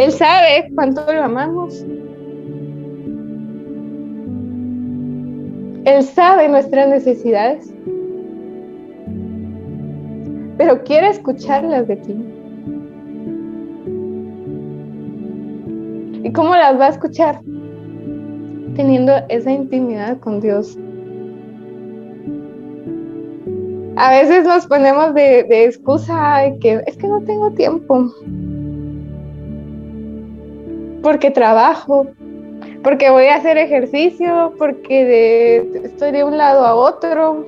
Él 0.00 0.12
sabe 0.12 0.72
cuánto 0.74 1.12
lo 1.12 1.24
amamos. 1.24 1.84
Él 5.84 6.02
sabe 6.02 6.48
nuestras 6.48 6.88
necesidades, 6.88 7.70
pero 10.56 10.82
quiere 10.84 11.10
escucharlas 11.10 11.86
de 11.86 11.96
ti. 11.96 12.16
¿Y 16.22 16.32
cómo 16.32 16.56
las 16.56 16.80
va 16.80 16.86
a 16.86 16.90
escuchar? 16.90 17.42
Teniendo 18.76 19.12
esa 19.28 19.52
intimidad 19.52 20.18
con 20.20 20.40
Dios. 20.40 20.78
A 23.96 24.12
veces 24.12 24.46
nos 24.46 24.66
ponemos 24.66 25.12
de, 25.12 25.44
de 25.44 25.66
excusa, 25.66 26.44
que 26.62 26.82
es 26.86 26.96
que 26.96 27.06
no 27.06 27.20
tengo 27.20 27.50
tiempo. 27.50 28.10
Porque 31.02 31.30
trabajo, 31.30 32.06
porque 32.82 33.10
voy 33.10 33.26
a 33.26 33.36
hacer 33.36 33.56
ejercicio, 33.58 34.54
porque 34.58 35.66
estoy 35.84 36.12
de 36.12 36.24
un 36.24 36.36
lado 36.36 36.64
a 36.64 36.74
otro. 36.74 37.46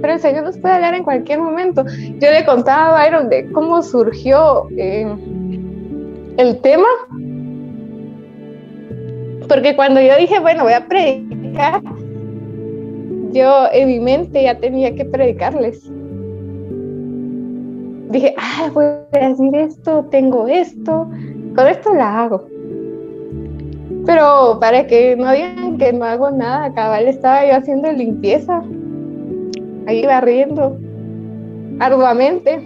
Pero 0.00 0.12
el 0.12 0.20
Señor 0.20 0.44
nos 0.44 0.58
puede 0.58 0.74
hablar 0.74 0.94
en 0.94 1.04
cualquier 1.04 1.40
momento. 1.40 1.84
Yo 2.18 2.30
le 2.30 2.44
contaba 2.44 3.00
a 3.00 3.04
Byron 3.04 3.28
de 3.30 3.50
cómo 3.52 3.82
surgió 3.82 4.68
eh, 4.76 5.06
el 6.36 6.60
tema 6.60 6.88
porque 9.48 9.76
cuando 9.76 10.00
yo 10.00 10.16
dije, 10.16 10.38
bueno, 10.40 10.64
voy 10.64 10.72
a 10.72 10.86
predicar, 10.86 11.82
yo 13.32 13.66
en 13.72 13.88
mi 13.88 14.00
mente 14.00 14.42
ya 14.42 14.58
tenía 14.58 14.94
que 14.94 15.04
predicarles. 15.04 15.82
Dije, 18.10 18.34
ah, 18.38 18.70
voy 18.72 18.84
a 18.84 19.28
decir 19.28 19.54
esto, 19.54 20.06
tengo 20.10 20.46
esto, 20.48 21.10
con 21.54 21.66
esto 21.66 21.94
la 21.94 22.22
hago. 22.22 22.46
Pero 24.06 24.58
para 24.60 24.86
que 24.86 25.16
no 25.16 25.32
digan 25.32 25.78
que 25.78 25.92
no 25.92 26.04
hago 26.04 26.30
nada, 26.30 26.72
cabal 26.74 27.08
estaba 27.08 27.46
yo 27.46 27.56
haciendo 27.56 27.90
limpieza, 27.90 28.62
ahí 29.86 30.04
barriendo 30.04 30.76
arduamente. 31.80 32.62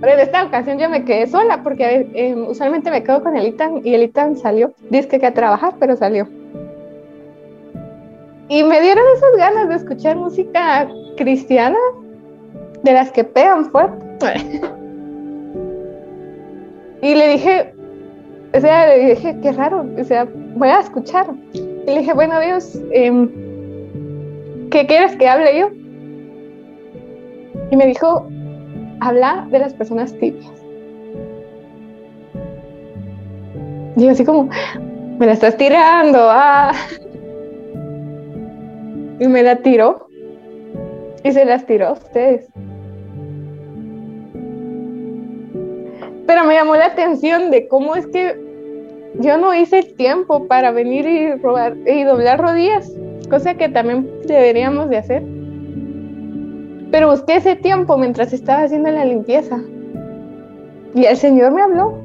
Pero 0.00 0.12
en 0.12 0.20
esta 0.20 0.44
ocasión 0.44 0.78
yo 0.78 0.88
me 0.88 1.04
quedé 1.04 1.26
sola 1.26 1.62
porque 1.62 2.08
eh, 2.14 2.34
usualmente 2.34 2.90
me 2.90 3.02
quedo 3.02 3.22
con 3.22 3.36
el 3.36 3.48
Itan 3.48 3.82
y 3.84 3.94
el 3.94 4.04
Itan 4.04 4.36
salió. 4.36 4.72
Dice 4.90 5.18
que 5.18 5.26
a 5.26 5.34
trabajar, 5.34 5.74
pero 5.78 5.96
salió. 5.96 6.28
Y 8.48 8.62
me 8.62 8.80
dieron 8.80 9.04
esas 9.16 9.36
ganas 9.36 9.68
de 9.68 9.74
escuchar 9.74 10.16
música 10.16 10.88
cristiana, 11.16 11.76
de 12.82 12.92
las 12.92 13.12
que 13.12 13.24
pegan 13.24 13.66
fuerte. 13.66 14.06
y 17.02 17.14
le 17.14 17.28
dije, 17.28 17.74
o 18.54 18.60
sea, 18.60 18.86
le 18.88 19.14
dije, 19.14 19.36
qué 19.42 19.52
raro, 19.52 19.86
o 19.98 20.04
sea, 20.04 20.26
voy 20.54 20.68
a 20.68 20.80
escuchar. 20.80 21.26
Y 21.52 21.84
le 21.86 21.98
dije, 21.98 22.14
bueno, 22.14 22.40
Dios, 22.40 22.80
em, 22.92 23.28
¿qué 24.70 24.86
quieres 24.86 25.16
que 25.16 25.28
hable 25.28 25.58
yo? 25.58 25.70
Y 27.70 27.76
me 27.76 27.86
dijo, 27.86 28.26
habla 29.00 29.46
de 29.50 29.58
las 29.58 29.74
personas 29.74 30.12
tibias. 30.18 30.50
Y 33.96 34.04
yo 34.04 34.10
así 34.10 34.24
como, 34.24 34.48
me 35.18 35.26
la 35.26 35.32
estás 35.32 35.56
tirando, 35.56 36.18
ah. 36.20 36.72
Y 39.20 39.26
me 39.26 39.42
la 39.42 39.56
tiró. 39.56 40.08
Y 41.24 41.32
se 41.32 41.44
las 41.44 41.66
tiró 41.66 41.88
a 41.88 41.92
ustedes. 41.92 42.48
Pero 46.28 46.44
me 46.44 46.52
llamó 46.52 46.76
la 46.76 46.84
atención 46.84 47.50
de 47.50 47.68
cómo 47.68 47.96
es 47.96 48.06
que 48.06 48.38
yo 49.18 49.38
no 49.38 49.54
hice 49.54 49.82
tiempo 49.82 50.46
para 50.46 50.72
venir 50.72 51.06
y 51.06 51.34
robar 51.36 51.74
y 51.86 52.04
doblar 52.04 52.38
rodillas, 52.38 52.92
cosa 53.30 53.54
que 53.54 53.70
también 53.70 54.06
deberíamos 54.26 54.90
de 54.90 54.98
hacer. 54.98 55.22
Pero 56.90 57.08
busqué 57.10 57.36
ese 57.36 57.56
tiempo 57.56 57.96
mientras 57.96 58.34
estaba 58.34 58.64
haciendo 58.64 58.90
la 58.90 59.06
limpieza. 59.06 59.58
Y 60.94 61.06
el 61.06 61.16
Señor 61.16 61.52
me 61.52 61.62
habló. 61.62 61.98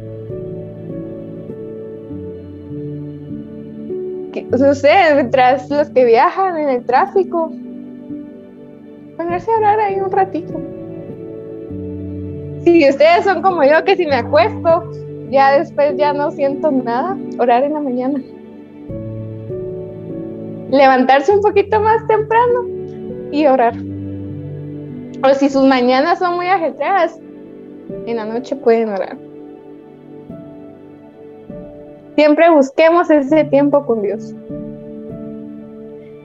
Sé, 4.73 5.15
mientras 5.15 5.69
los 5.69 5.89
que 5.89 6.05
viajan 6.05 6.57
en 6.57 6.69
el 6.69 6.85
tráfico, 6.85 7.51
ponerse 9.17 9.51
a 9.51 9.55
hablar 9.55 9.81
ahí 9.81 9.99
un 9.99 10.11
ratito. 10.11 10.61
Si 12.63 12.89
ustedes 12.89 13.25
son 13.25 13.41
como 13.41 13.63
yo, 13.63 13.83
que 13.83 13.95
si 13.95 14.05
me 14.05 14.15
acuesto, 14.15 14.89
ya 15.29 15.57
después 15.57 15.95
ya 15.97 16.13
no 16.13 16.31
siento 16.31 16.71
nada, 16.71 17.17
orar 17.39 17.63
en 17.63 17.73
la 17.73 17.79
mañana. 17.81 18.21
Levantarse 20.69 21.31
un 21.33 21.41
poquito 21.41 21.79
más 21.79 22.05
temprano 22.07 22.65
y 23.31 23.45
orar. 23.47 23.75
O 25.23 25.33
si 25.33 25.49
sus 25.49 25.65
mañanas 25.65 26.19
son 26.19 26.35
muy 26.35 26.47
ajetreadas, 26.47 27.19
en 28.05 28.15
la 28.15 28.25
noche 28.25 28.55
pueden 28.55 28.89
orar. 28.89 29.17
Siempre 32.15 32.49
busquemos 32.49 33.09
ese 33.09 33.43
tiempo 33.45 33.85
con 33.85 34.01
Dios. 34.01 34.33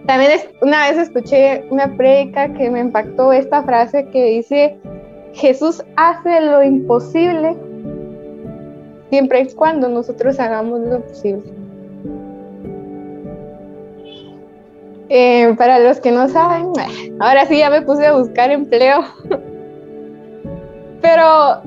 También 0.06 0.40
una 0.62 0.88
vez 0.88 0.98
escuché 0.98 1.64
una 1.70 1.96
prédica 1.96 2.52
que 2.54 2.70
me 2.70 2.80
impactó 2.80 3.32
esta 3.32 3.62
frase 3.62 4.06
que 4.08 4.24
dice, 4.24 4.78
Jesús 5.34 5.82
hace 5.96 6.40
lo 6.40 6.62
imposible 6.62 7.56
siempre 9.10 9.42
y 9.42 9.52
cuando 9.54 9.88
nosotros 9.88 10.38
hagamos 10.38 10.80
lo 10.80 11.00
posible. 11.00 11.42
Eh, 15.10 15.54
para 15.56 15.78
los 15.78 16.00
que 16.00 16.12
no 16.12 16.28
saben, 16.28 16.72
ahora 17.20 17.46
sí 17.46 17.58
ya 17.58 17.70
me 17.70 17.82
puse 17.82 18.06
a 18.06 18.14
buscar 18.14 18.50
empleo. 18.50 19.04
Pero 21.00 21.62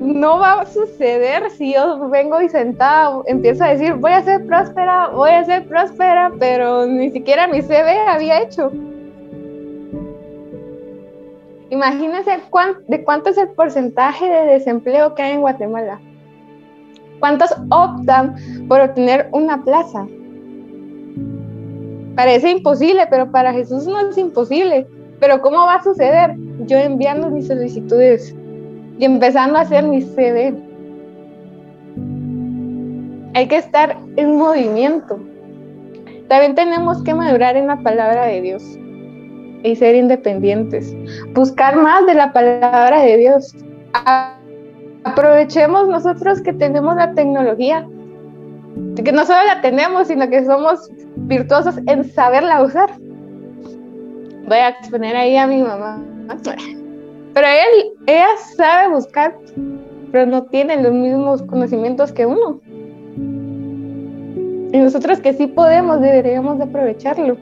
no 0.00 0.38
va 0.38 0.60
a 0.60 0.66
suceder 0.66 1.50
si 1.50 1.74
yo 1.74 2.08
vengo 2.08 2.40
y 2.40 2.48
sentada 2.48 3.22
empiezo 3.26 3.64
a 3.64 3.68
decir 3.68 3.94
voy 3.94 4.12
a 4.12 4.22
ser 4.22 4.46
próspera, 4.46 5.08
voy 5.08 5.30
a 5.30 5.44
ser 5.44 5.66
próspera, 5.66 6.32
pero 6.38 6.86
ni 6.86 7.10
siquiera 7.10 7.48
mi 7.48 7.60
CV 7.60 7.98
había 8.06 8.40
hecho. 8.40 8.70
Imagínense 11.70 12.30
de 12.86 13.04
cuánto 13.04 13.30
es 13.30 13.38
el 13.38 13.48
porcentaje 13.48 14.28
de 14.28 14.52
desempleo 14.52 15.14
que 15.14 15.22
hay 15.22 15.32
en 15.32 15.40
Guatemala. 15.40 16.00
¿Cuántos 17.18 17.50
optan 17.70 18.36
por 18.68 18.80
obtener 18.80 19.28
una 19.32 19.64
plaza? 19.64 20.06
Parece 22.14 22.50
imposible, 22.50 23.06
pero 23.10 23.30
para 23.30 23.52
Jesús 23.52 23.86
no 23.86 23.98
es 24.08 24.16
imposible. 24.16 24.86
Pero 25.18 25.40
¿cómo 25.40 25.58
va 25.58 25.76
a 25.76 25.82
suceder? 25.82 26.36
Yo 26.66 26.78
enviando 26.78 27.30
mis 27.30 27.48
solicitudes 27.48 28.34
y 28.98 29.04
empezando 29.04 29.58
a 29.58 29.62
hacer 29.62 29.84
mi 29.84 30.02
CV. 30.02 30.54
Hay 33.34 33.48
que 33.48 33.56
estar 33.56 33.96
en 34.16 34.36
movimiento. 34.36 35.18
También 36.28 36.54
tenemos 36.54 37.02
que 37.02 37.14
madurar 37.14 37.56
en 37.56 37.66
la 37.66 37.76
palabra 37.78 38.26
de 38.26 38.40
Dios 38.40 38.78
y 39.62 39.76
ser 39.76 39.94
independientes. 39.94 40.94
Buscar 41.34 41.76
más 41.76 42.06
de 42.06 42.14
la 42.14 42.32
palabra 42.32 43.02
de 43.02 43.16
Dios. 43.16 43.54
Aprovechemos 45.04 45.88
nosotros 45.88 46.40
que 46.42 46.52
tenemos 46.52 46.96
la 46.96 47.14
tecnología 47.14 47.86
que 49.02 49.12
no 49.12 49.24
solo 49.24 49.38
la 49.46 49.60
tenemos, 49.60 50.08
sino 50.08 50.28
que 50.28 50.44
somos 50.44 50.90
virtuosos 51.16 51.78
en 51.86 52.04
saberla 52.04 52.62
usar. 52.62 52.90
Voy 54.46 54.58
a 54.58 54.68
exponer 54.68 55.16
ahí 55.16 55.36
a 55.36 55.46
mi 55.46 55.62
mamá. 55.62 56.02
Pero 57.34 57.46
él, 57.46 57.92
ella 58.06 58.28
sabe 58.56 58.94
buscar, 58.94 59.36
pero 60.12 60.26
no 60.26 60.44
tiene 60.44 60.82
los 60.82 60.92
mismos 60.92 61.42
conocimientos 61.42 62.12
que 62.12 62.26
uno. 62.26 62.60
Y 64.72 64.78
nosotros 64.78 65.20
que 65.20 65.32
sí 65.32 65.46
podemos, 65.46 66.00
deberíamos 66.00 66.58
de 66.58 66.64
aprovecharlo. 66.64 67.36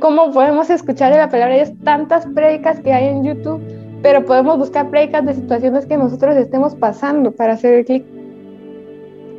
¿Cómo 0.00 0.32
podemos 0.32 0.70
escuchar 0.70 1.12
la 1.12 1.28
palabra 1.28 1.56
de? 1.56 1.74
Tantas 1.84 2.26
prédicas 2.26 2.80
que 2.80 2.92
hay 2.92 3.08
en 3.08 3.24
YouTube, 3.24 3.62
pero 4.02 4.24
podemos 4.24 4.58
buscar 4.58 4.90
prédicas 4.90 5.24
de 5.24 5.34
situaciones 5.34 5.86
que 5.86 5.96
nosotros 5.96 6.36
estemos 6.36 6.74
pasando 6.74 7.32
para 7.32 7.54
hacer 7.54 7.74
el 7.74 7.84
clic 7.84 8.04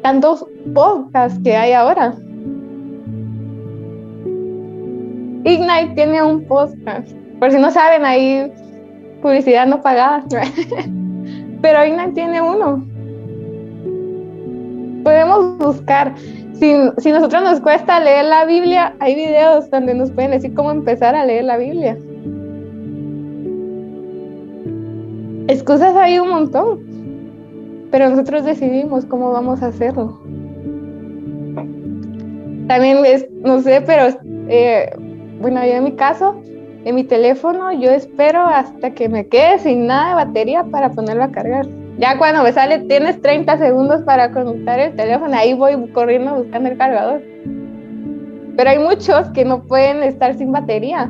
tantos 0.05 0.45
podcasts 0.75 1.39
que 1.43 1.55
hay 1.55 1.73
ahora. 1.73 2.13
Ignite 5.43 5.95
tiene 5.95 6.21
un 6.21 6.43
podcast. 6.45 7.11
Por 7.39 7.51
si 7.51 7.57
no 7.57 7.71
saben, 7.71 8.05
ahí 8.05 8.51
publicidad 9.23 9.65
no 9.65 9.81
pagada. 9.81 10.23
Pero 11.63 11.85
Ignite 11.85 12.11
tiene 12.11 12.39
uno. 12.39 12.85
Podemos 15.03 15.57
buscar. 15.57 16.13
Si, 16.59 16.73
si 16.97 17.11
nosotros 17.11 17.43
nos 17.43 17.59
cuesta 17.59 17.99
leer 17.99 18.25
la 18.25 18.45
Biblia, 18.45 18.95
hay 18.99 19.15
videos 19.15 19.69
donde 19.69 19.93
nos 19.93 20.11
pueden 20.11 20.31
decir 20.31 20.53
cómo 20.53 20.71
empezar 20.71 21.15
a 21.15 21.25
leer 21.25 21.43
la 21.45 21.57
Biblia. 21.57 21.97
Excusas 25.47 25.95
hay 25.95 26.17
un 26.19 26.29
montón 26.29 26.95
pero 27.95 28.09
nosotros 28.09 28.43
decidimos 28.43 29.05
cómo 29.05 29.31
vamos 29.31 29.63
a 29.63 29.67
hacerlo. 29.67 30.19
También 32.67 33.05
es, 33.05 33.25
no 33.41 33.61
sé, 33.61 33.79
pero 33.85 34.13
eh, 34.49 34.93
bueno, 35.39 35.63
yo 35.65 35.71
en 35.71 35.85
mi 35.85 35.93
caso, 35.93 36.35
en 36.83 36.93
mi 36.93 37.05
teléfono, 37.05 37.71
yo 37.71 37.91
espero 37.91 38.41
hasta 38.41 38.93
que 38.93 39.07
me 39.07 39.27
quede 39.27 39.59
sin 39.59 39.87
nada 39.87 40.09
de 40.09 40.25
batería 40.25 40.65
para 40.65 40.91
ponerlo 40.91 41.23
a 41.23 41.31
cargar. 41.31 41.67
Ya 41.97 42.17
cuando 42.17 42.43
me 42.43 42.51
sale, 42.51 42.79
tienes 42.79 43.21
30 43.21 43.58
segundos 43.58 44.01
para 44.03 44.31
conectar 44.31 44.79
el 44.79 44.95
teléfono, 44.95 45.34
ahí 45.34 45.53
voy 45.53 45.75
corriendo 45.91 46.36
buscando 46.36 46.69
el 46.69 46.77
cargador. 46.77 47.21
Pero 48.58 48.69
hay 48.69 48.79
muchos 48.79 49.29
que 49.29 49.45
no 49.45 49.63
pueden 49.63 50.03
estar 50.03 50.34
sin 50.36 50.51
batería. 50.51 51.10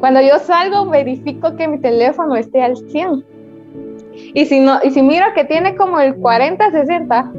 Cuando 0.00 0.20
yo 0.20 0.38
salgo, 0.38 0.90
verifico 0.90 1.56
que 1.56 1.66
mi 1.66 1.78
teléfono 1.78 2.36
esté 2.36 2.62
al 2.62 2.76
100. 2.76 3.24
Y 4.34 4.44
si, 4.44 4.60
no, 4.60 4.78
y 4.82 4.90
si 4.90 5.02
miro 5.02 5.24
que 5.34 5.44
tiene 5.44 5.74
como 5.74 5.98
el 6.00 6.14
40, 6.16 6.70
60, 6.70 7.30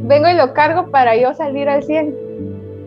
vengo 0.00 0.28
y 0.28 0.34
lo 0.34 0.54
cargo 0.54 0.90
para 0.90 1.14
yo 1.16 1.34
salir 1.34 1.68
al 1.68 1.82
100. 1.82 2.14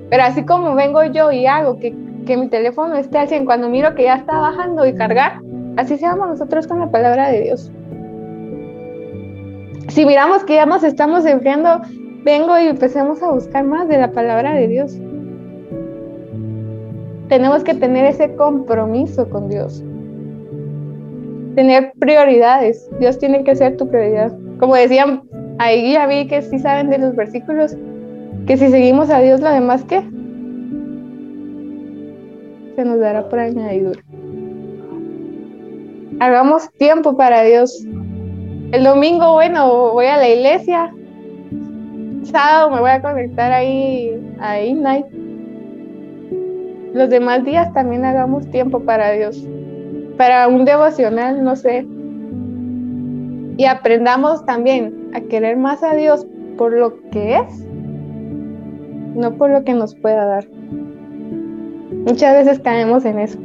Pero 0.09 0.23
así 0.23 0.43
como 0.43 0.73
vengo 0.73 1.03
yo 1.03 1.31
y 1.31 1.45
hago 1.45 1.77
que, 1.77 1.95
que 2.25 2.37
mi 2.37 2.47
teléfono 2.47 2.95
esté 2.95 3.19
al 3.19 3.27
100, 3.27 3.45
cuando 3.45 3.69
miro 3.69 3.93
que 3.93 4.03
ya 4.03 4.15
está 4.15 4.39
bajando 4.39 4.85
y 4.87 4.95
cargar, 4.95 5.39
así 5.77 5.97
seamos 5.97 6.27
nosotros 6.27 6.65
con 6.65 6.79
la 6.79 6.89
palabra 6.89 7.29
de 7.29 7.41
Dios. 7.41 7.71
Si 9.89 10.05
miramos 10.05 10.43
que 10.43 10.55
ya 10.55 10.65
nos 10.65 10.83
estamos 10.83 11.25
enfriando, 11.25 11.81
vengo 12.23 12.57
y 12.59 12.67
empecemos 12.67 13.21
a 13.21 13.31
buscar 13.31 13.65
más 13.65 13.87
de 13.87 13.97
la 13.97 14.11
palabra 14.11 14.53
de 14.53 14.67
Dios. 14.67 14.97
Tenemos 17.27 17.63
que 17.63 17.73
tener 17.73 18.05
ese 18.05 18.35
compromiso 18.35 19.29
con 19.29 19.49
Dios. 19.49 19.83
Tener 21.55 21.93
prioridades. 21.99 22.89
Dios 22.99 23.17
tiene 23.17 23.43
que 23.43 23.55
ser 23.55 23.77
tu 23.77 23.87
prioridad. 23.89 24.37
Como 24.59 24.75
decían, 24.75 25.23
ahí 25.57 25.93
ya 25.93 26.07
vi 26.07 26.27
que 26.27 26.41
sí 26.41 26.59
saben 26.59 26.89
de 26.89 26.97
los 26.97 27.15
versículos, 27.15 27.75
que 28.47 28.57
si 28.57 28.69
seguimos 28.69 29.09
a 29.09 29.19
Dios, 29.19 29.41
lo 29.41 29.49
demás 29.49 29.83
que 29.85 30.01
se 32.75 32.85
nos 32.85 32.99
dará 32.99 33.27
por 33.27 33.39
añadidura. 33.39 33.99
Hagamos 36.19 36.69
tiempo 36.73 37.17
para 37.17 37.43
Dios. 37.43 37.85
El 38.71 38.85
domingo, 38.85 39.33
bueno, 39.33 39.91
voy 39.91 40.05
a 40.05 40.15
la 40.15 40.29
iglesia. 40.29 40.93
Sábado 42.23 42.71
me 42.71 42.79
voy 42.79 42.91
a 42.91 43.01
conectar 43.01 43.51
ahí 43.51 44.17
a 44.39 44.61
Ignite. 44.61 45.09
Los 46.93 47.09
demás 47.09 47.43
días 47.43 47.73
también 47.73 48.05
hagamos 48.05 48.49
tiempo 48.49 48.79
para 48.79 49.11
Dios. 49.11 49.45
Para 50.15 50.47
un 50.47 50.63
devocional, 50.63 51.43
no 51.43 51.57
sé. 51.57 51.85
Y 53.57 53.65
aprendamos 53.65 54.45
también 54.45 55.11
a 55.13 55.19
querer 55.19 55.57
más 55.57 55.83
a 55.83 55.93
Dios 55.93 56.25
por 56.57 56.71
lo 56.71 56.97
que 57.09 57.39
es, 57.39 57.67
no 59.15 59.33
por 59.37 59.49
lo 59.49 59.65
que 59.65 59.73
nos 59.73 59.95
pueda 59.95 60.25
dar. 60.25 60.47
Muchas 62.05 62.45
veces 62.45 62.59
caemos 62.59 63.03
en 63.03 63.19
eso. 63.19 63.37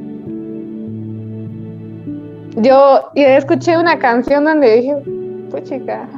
Yo 2.56 3.10
escuché 3.14 3.76
una 3.76 3.98
canción 3.98 4.44
donde 4.44 4.76
dije, 4.76 4.96
pues 5.50 5.64
chica, 5.64 6.08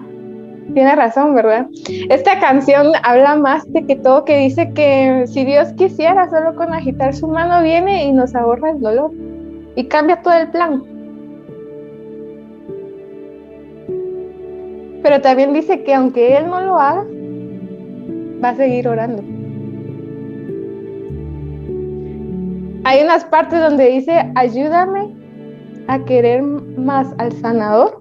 tiene 0.72 0.94
razón, 0.94 1.34
¿verdad? 1.34 1.66
Esta 2.10 2.38
canción 2.38 2.92
habla 3.02 3.34
más 3.34 3.70
de 3.72 3.84
que 3.84 3.96
todo 3.96 4.24
que 4.24 4.38
dice 4.38 4.72
que 4.72 5.24
si 5.26 5.44
Dios 5.44 5.72
quisiera, 5.72 6.30
solo 6.30 6.54
con 6.54 6.72
agitar 6.72 7.12
su 7.12 7.26
mano 7.26 7.60
viene 7.62 8.04
y 8.04 8.12
nos 8.12 8.36
ahorra 8.36 8.70
el 8.70 8.80
dolor 8.80 9.10
y 9.74 9.84
cambia 9.86 10.22
todo 10.22 10.34
el 10.34 10.48
plan. 10.50 10.84
Pero 15.02 15.20
también 15.20 15.52
dice 15.52 15.82
que 15.82 15.92
aunque 15.92 16.36
Él 16.36 16.48
no 16.48 16.60
lo 16.60 16.78
haga, 16.78 17.04
va 18.44 18.50
a 18.50 18.54
seguir 18.54 18.86
orando. 18.86 19.24
Hay 22.84 23.02
unas 23.02 23.24
partes 23.24 23.60
donde 23.60 23.86
dice, 23.86 24.30
ayúdame 24.36 25.18
a 25.88 26.04
querer 26.04 26.42
más 26.42 27.14
al 27.18 27.32
sanador 27.32 27.98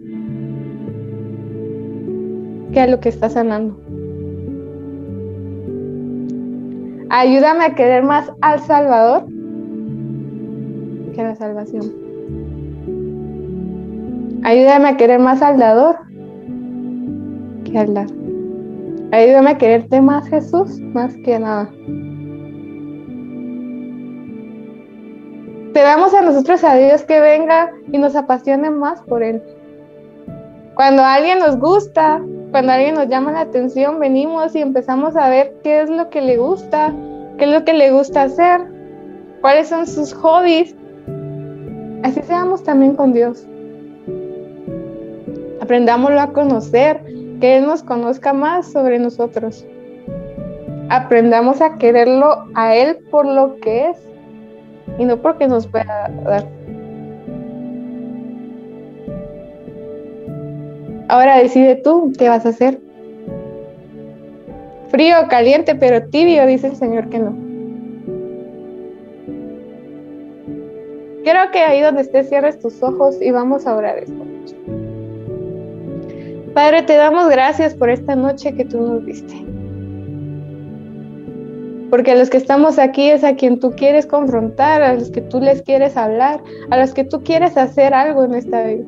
que 2.72 2.82
a 2.82 2.88
lo 2.88 3.00
que 3.00 3.10
está 3.10 3.30
sanando. 3.30 3.76
Ayúdame 7.10 7.66
a 7.66 7.76
querer 7.76 8.04
más 8.04 8.32
al 8.42 8.60
Salvador 8.60 9.26
que 11.16 11.22
a 11.22 11.24
la 11.24 11.36
salvación. 11.36 11.86
Ayúdame 14.44 14.90
a 14.90 14.98
querer 14.98 15.20
más 15.20 15.42
al 15.42 15.58
dador 15.58 15.96
que 17.64 17.80
al 17.80 17.94
dar. 17.94 18.08
Ayúdame 19.12 19.52
a 19.52 19.58
quererte 19.58 20.02
más 20.02 20.28
Jesús, 20.28 20.80
más 20.94 21.16
que 21.24 21.40
nada. 21.40 21.72
Te 25.78 25.84
damos 25.84 26.12
a 26.16 26.24
nosotros 26.24 26.64
a 26.64 26.74
Dios 26.74 27.04
que 27.04 27.20
venga 27.20 27.72
y 27.92 28.00
nos 28.00 28.16
apasione 28.16 28.72
más 28.72 29.00
por 29.04 29.22
Él. 29.22 29.44
Cuando 30.74 31.04
alguien 31.04 31.38
nos 31.38 31.60
gusta, 31.60 32.20
cuando 32.50 32.72
alguien 32.72 32.96
nos 32.96 33.08
llama 33.10 33.32
la 33.32 33.42
atención, 33.42 34.00
venimos 34.00 34.56
y 34.56 34.62
empezamos 34.62 35.16
a 35.16 35.30
ver 35.30 35.54
qué 35.64 35.84
es 35.84 35.90
lo 35.92 36.10
que 36.10 36.22
le 36.22 36.38
gusta, 36.38 36.96
qué 37.38 37.44
es 37.46 37.52
lo 37.52 37.64
que 37.64 37.76
le 37.76 37.92
gusta 37.92 38.24
hacer, 38.24 38.62
cuáles 39.42 39.68
son 39.68 39.86
sus 39.86 40.16
hobbies. 40.16 40.76
Así 42.02 42.24
seamos 42.24 42.64
también 42.64 42.96
con 42.96 43.14
Dios. 43.14 43.46
Aprendámoslo 45.62 46.20
a 46.20 46.34
conocer, 46.34 47.04
que 47.40 47.58
Él 47.58 47.68
nos 47.68 47.84
conozca 47.84 48.34
más 48.34 48.72
sobre 48.72 48.98
nosotros. 48.98 49.64
Aprendamos 50.90 51.62
a 51.62 51.78
quererlo 51.78 52.48
a 52.56 52.76
Él 52.76 52.98
por 53.12 53.28
lo 53.28 53.58
que 53.58 53.92
es 53.92 54.07
y 54.98 55.06
no 55.06 55.18
porque 55.18 55.48
nos 55.48 55.68
pueda 55.68 56.10
dar. 56.24 56.46
Ahora 61.10 61.38
decide 61.38 61.76
tú 61.76 62.12
qué 62.18 62.30
vas 62.30 62.46
a 62.46 62.50
hacer. 62.50 62.80
Frío, 64.90 65.16
caliente, 65.30 65.76
pero 65.76 66.08
tibio, 66.10 66.46
dice 66.46 66.68
el 66.68 66.76
Señor 66.76 67.10
que 67.10 67.20
no. 67.20 67.36
Quiero 71.24 71.52
que 71.52 71.60
ahí 71.60 71.82
donde 71.82 72.02
estés 72.02 72.30
cierres 72.30 72.60
tus 72.60 72.82
ojos 72.82 73.22
y 73.22 73.32
vamos 73.32 73.68
a 73.68 73.76
orar 73.76 73.98
esta 73.98 74.14
noche. 74.14 74.56
Padre, 76.54 76.84
te 76.84 76.96
damos 76.96 77.30
gracias 77.30 77.76
por 77.76 77.90
esta 77.90 78.16
noche 78.16 78.54
que 78.56 78.66
tú 78.66 78.80
nos 78.80 79.06
diste. 79.06 79.46
Porque 81.90 82.12
a 82.12 82.16
los 82.16 82.30
que 82.30 82.38
estamos 82.38 82.80
aquí 82.80 83.10
es 83.10 83.24
a 83.24 83.36
quien 83.36 83.60
tú 83.60 83.72
quieres 83.72 84.06
confrontar, 84.06 84.82
a 84.82 84.94
los 84.94 85.10
que 85.10 85.22
tú 85.22 85.40
les 85.40 85.62
quieres 85.62 85.96
hablar, 85.96 86.42
a 86.70 86.78
los 86.78 86.94
que 86.94 87.04
tú 87.04 87.24
quieres 87.24 87.58
hacer 87.58 87.94
algo 87.94 88.26
en 88.26 88.36
esta 88.36 88.64
vida 88.64 88.84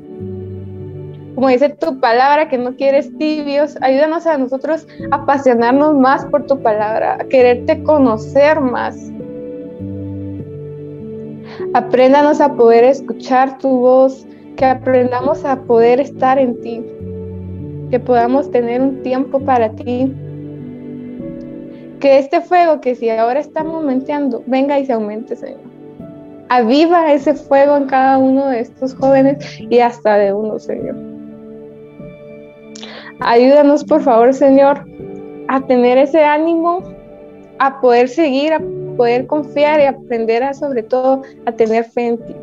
como 1.40 1.48
dice 1.48 1.70
tu 1.70 2.02
palabra, 2.02 2.50
que 2.50 2.58
no 2.58 2.76
quieres 2.76 3.18
tibios, 3.18 3.78
ayúdanos 3.80 4.28
a 4.28 4.38
nosotros 4.38 4.86
a 5.10 5.16
apasionarnos 5.16 5.96
más 5.96 6.26
por 6.26 6.46
tu 6.46 6.62
palabra, 6.62 7.14
a 7.14 7.24
quererte 7.30 7.82
conocer 7.84 8.60
más. 8.60 8.98
Apréndanos 11.74 12.42
a 12.42 12.56
poder 12.56 12.84
escuchar 12.84 13.58
tu 13.58 13.70
voz, 13.70 14.28
que 14.58 14.66
aprendamos 14.66 15.46
a 15.46 15.62
poder 15.62 16.02
estar 16.02 16.38
en 16.38 16.60
ti, 16.60 16.84
que 17.90 18.02
podamos 18.02 18.52
tener 18.52 18.82
un 18.82 19.02
tiempo 19.02 19.40
para 19.40 19.70
ti. 19.70 20.14
Que 22.00 22.18
este 22.20 22.42
fuego 22.42 22.80
que 22.80 22.96
si 22.96 23.10
ahora 23.10 23.40
está 23.40 23.64
momenteando, 23.64 24.44
venga 24.46 24.80
y 24.80 24.86
se 24.86 24.94
aumente, 24.94 25.36
Señor. 25.36 25.60
Aviva 26.48 27.14
ese 27.14 27.34
fuego 27.34 27.78
en 27.78 27.86
cada 27.86 28.18
uno 28.18 28.48
de 28.48 28.62
estos 28.62 28.96
jóvenes 28.96 29.38
y 29.60 29.80
hasta 29.80 30.18
de 30.18 30.34
uno, 30.34 30.58
Señor. 30.60 30.96
Ayúdanos, 33.20 33.84
por 33.84 34.02
favor, 34.02 34.34
Señor, 34.34 34.86
a 35.50 35.62
tener 35.62 35.98
ese 35.98 36.24
ánimo, 36.24 36.82
a 37.60 37.82
poder 37.82 38.08
seguir, 38.08 38.54
a 38.54 38.62
poder 38.96 39.28
confiar 39.28 39.82
y 39.82 39.84
aprender 39.84 40.42
a, 40.44 40.54
sobre 40.54 40.84
todo, 40.84 41.24
a 41.46 41.52
tener 41.52 41.84
fe 41.84 42.08
en 42.08 42.18
ti. 42.18 42.36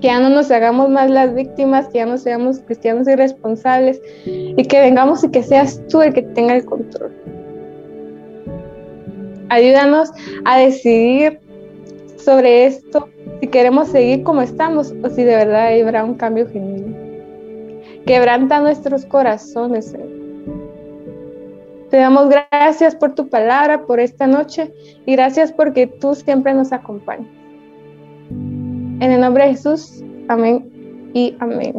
Que 0.00 0.08
ya 0.08 0.20
no 0.20 0.28
nos 0.30 0.50
hagamos 0.50 0.90
más 0.90 1.10
las 1.10 1.34
víctimas, 1.34 1.88
que 1.88 1.98
ya 1.98 2.06
no 2.06 2.18
seamos 2.18 2.60
cristianos 2.60 3.08
irresponsables 3.08 4.00
y 4.24 4.62
que 4.64 4.80
vengamos 4.80 5.24
y 5.24 5.30
que 5.30 5.42
seas 5.42 5.82
tú 5.88 6.02
el 6.02 6.14
que 6.14 6.22
tenga 6.22 6.54
el 6.54 6.64
control. 6.64 7.12
Ayúdanos 9.48 10.10
a 10.44 10.58
decidir 10.58 11.40
sobre 12.16 12.66
esto, 12.66 13.08
si 13.40 13.46
queremos 13.46 13.88
seguir 13.88 14.22
como 14.24 14.42
estamos 14.42 14.92
o 15.02 15.08
si 15.08 15.22
de 15.22 15.36
verdad 15.36 15.80
habrá 15.80 16.04
un 16.04 16.14
cambio 16.14 16.48
genuino. 16.48 16.96
Quebranta 18.06 18.60
nuestros 18.60 19.04
corazones, 19.04 19.86
Señor. 19.86 20.16
Te 21.90 21.98
damos 21.98 22.28
gracias 22.28 22.96
por 22.96 23.14
tu 23.14 23.28
palabra, 23.28 23.86
por 23.86 24.00
esta 24.00 24.26
noche 24.26 24.72
y 25.06 25.12
gracias 25.12 25.52
porque 25.52 25.86
tú 25.86 26.14
siempre 26.14 26.52
nos 26.52 26.72
acompañas. 26.72 27.28
En 28.30 29.12
el 29.12 29.20
nombre 29.20 29.44
de 29.44 29.50
Jesús, 29.50 30.02
amén 30.28 31.10
y 31.14 31.36
amén. 31.38 31.74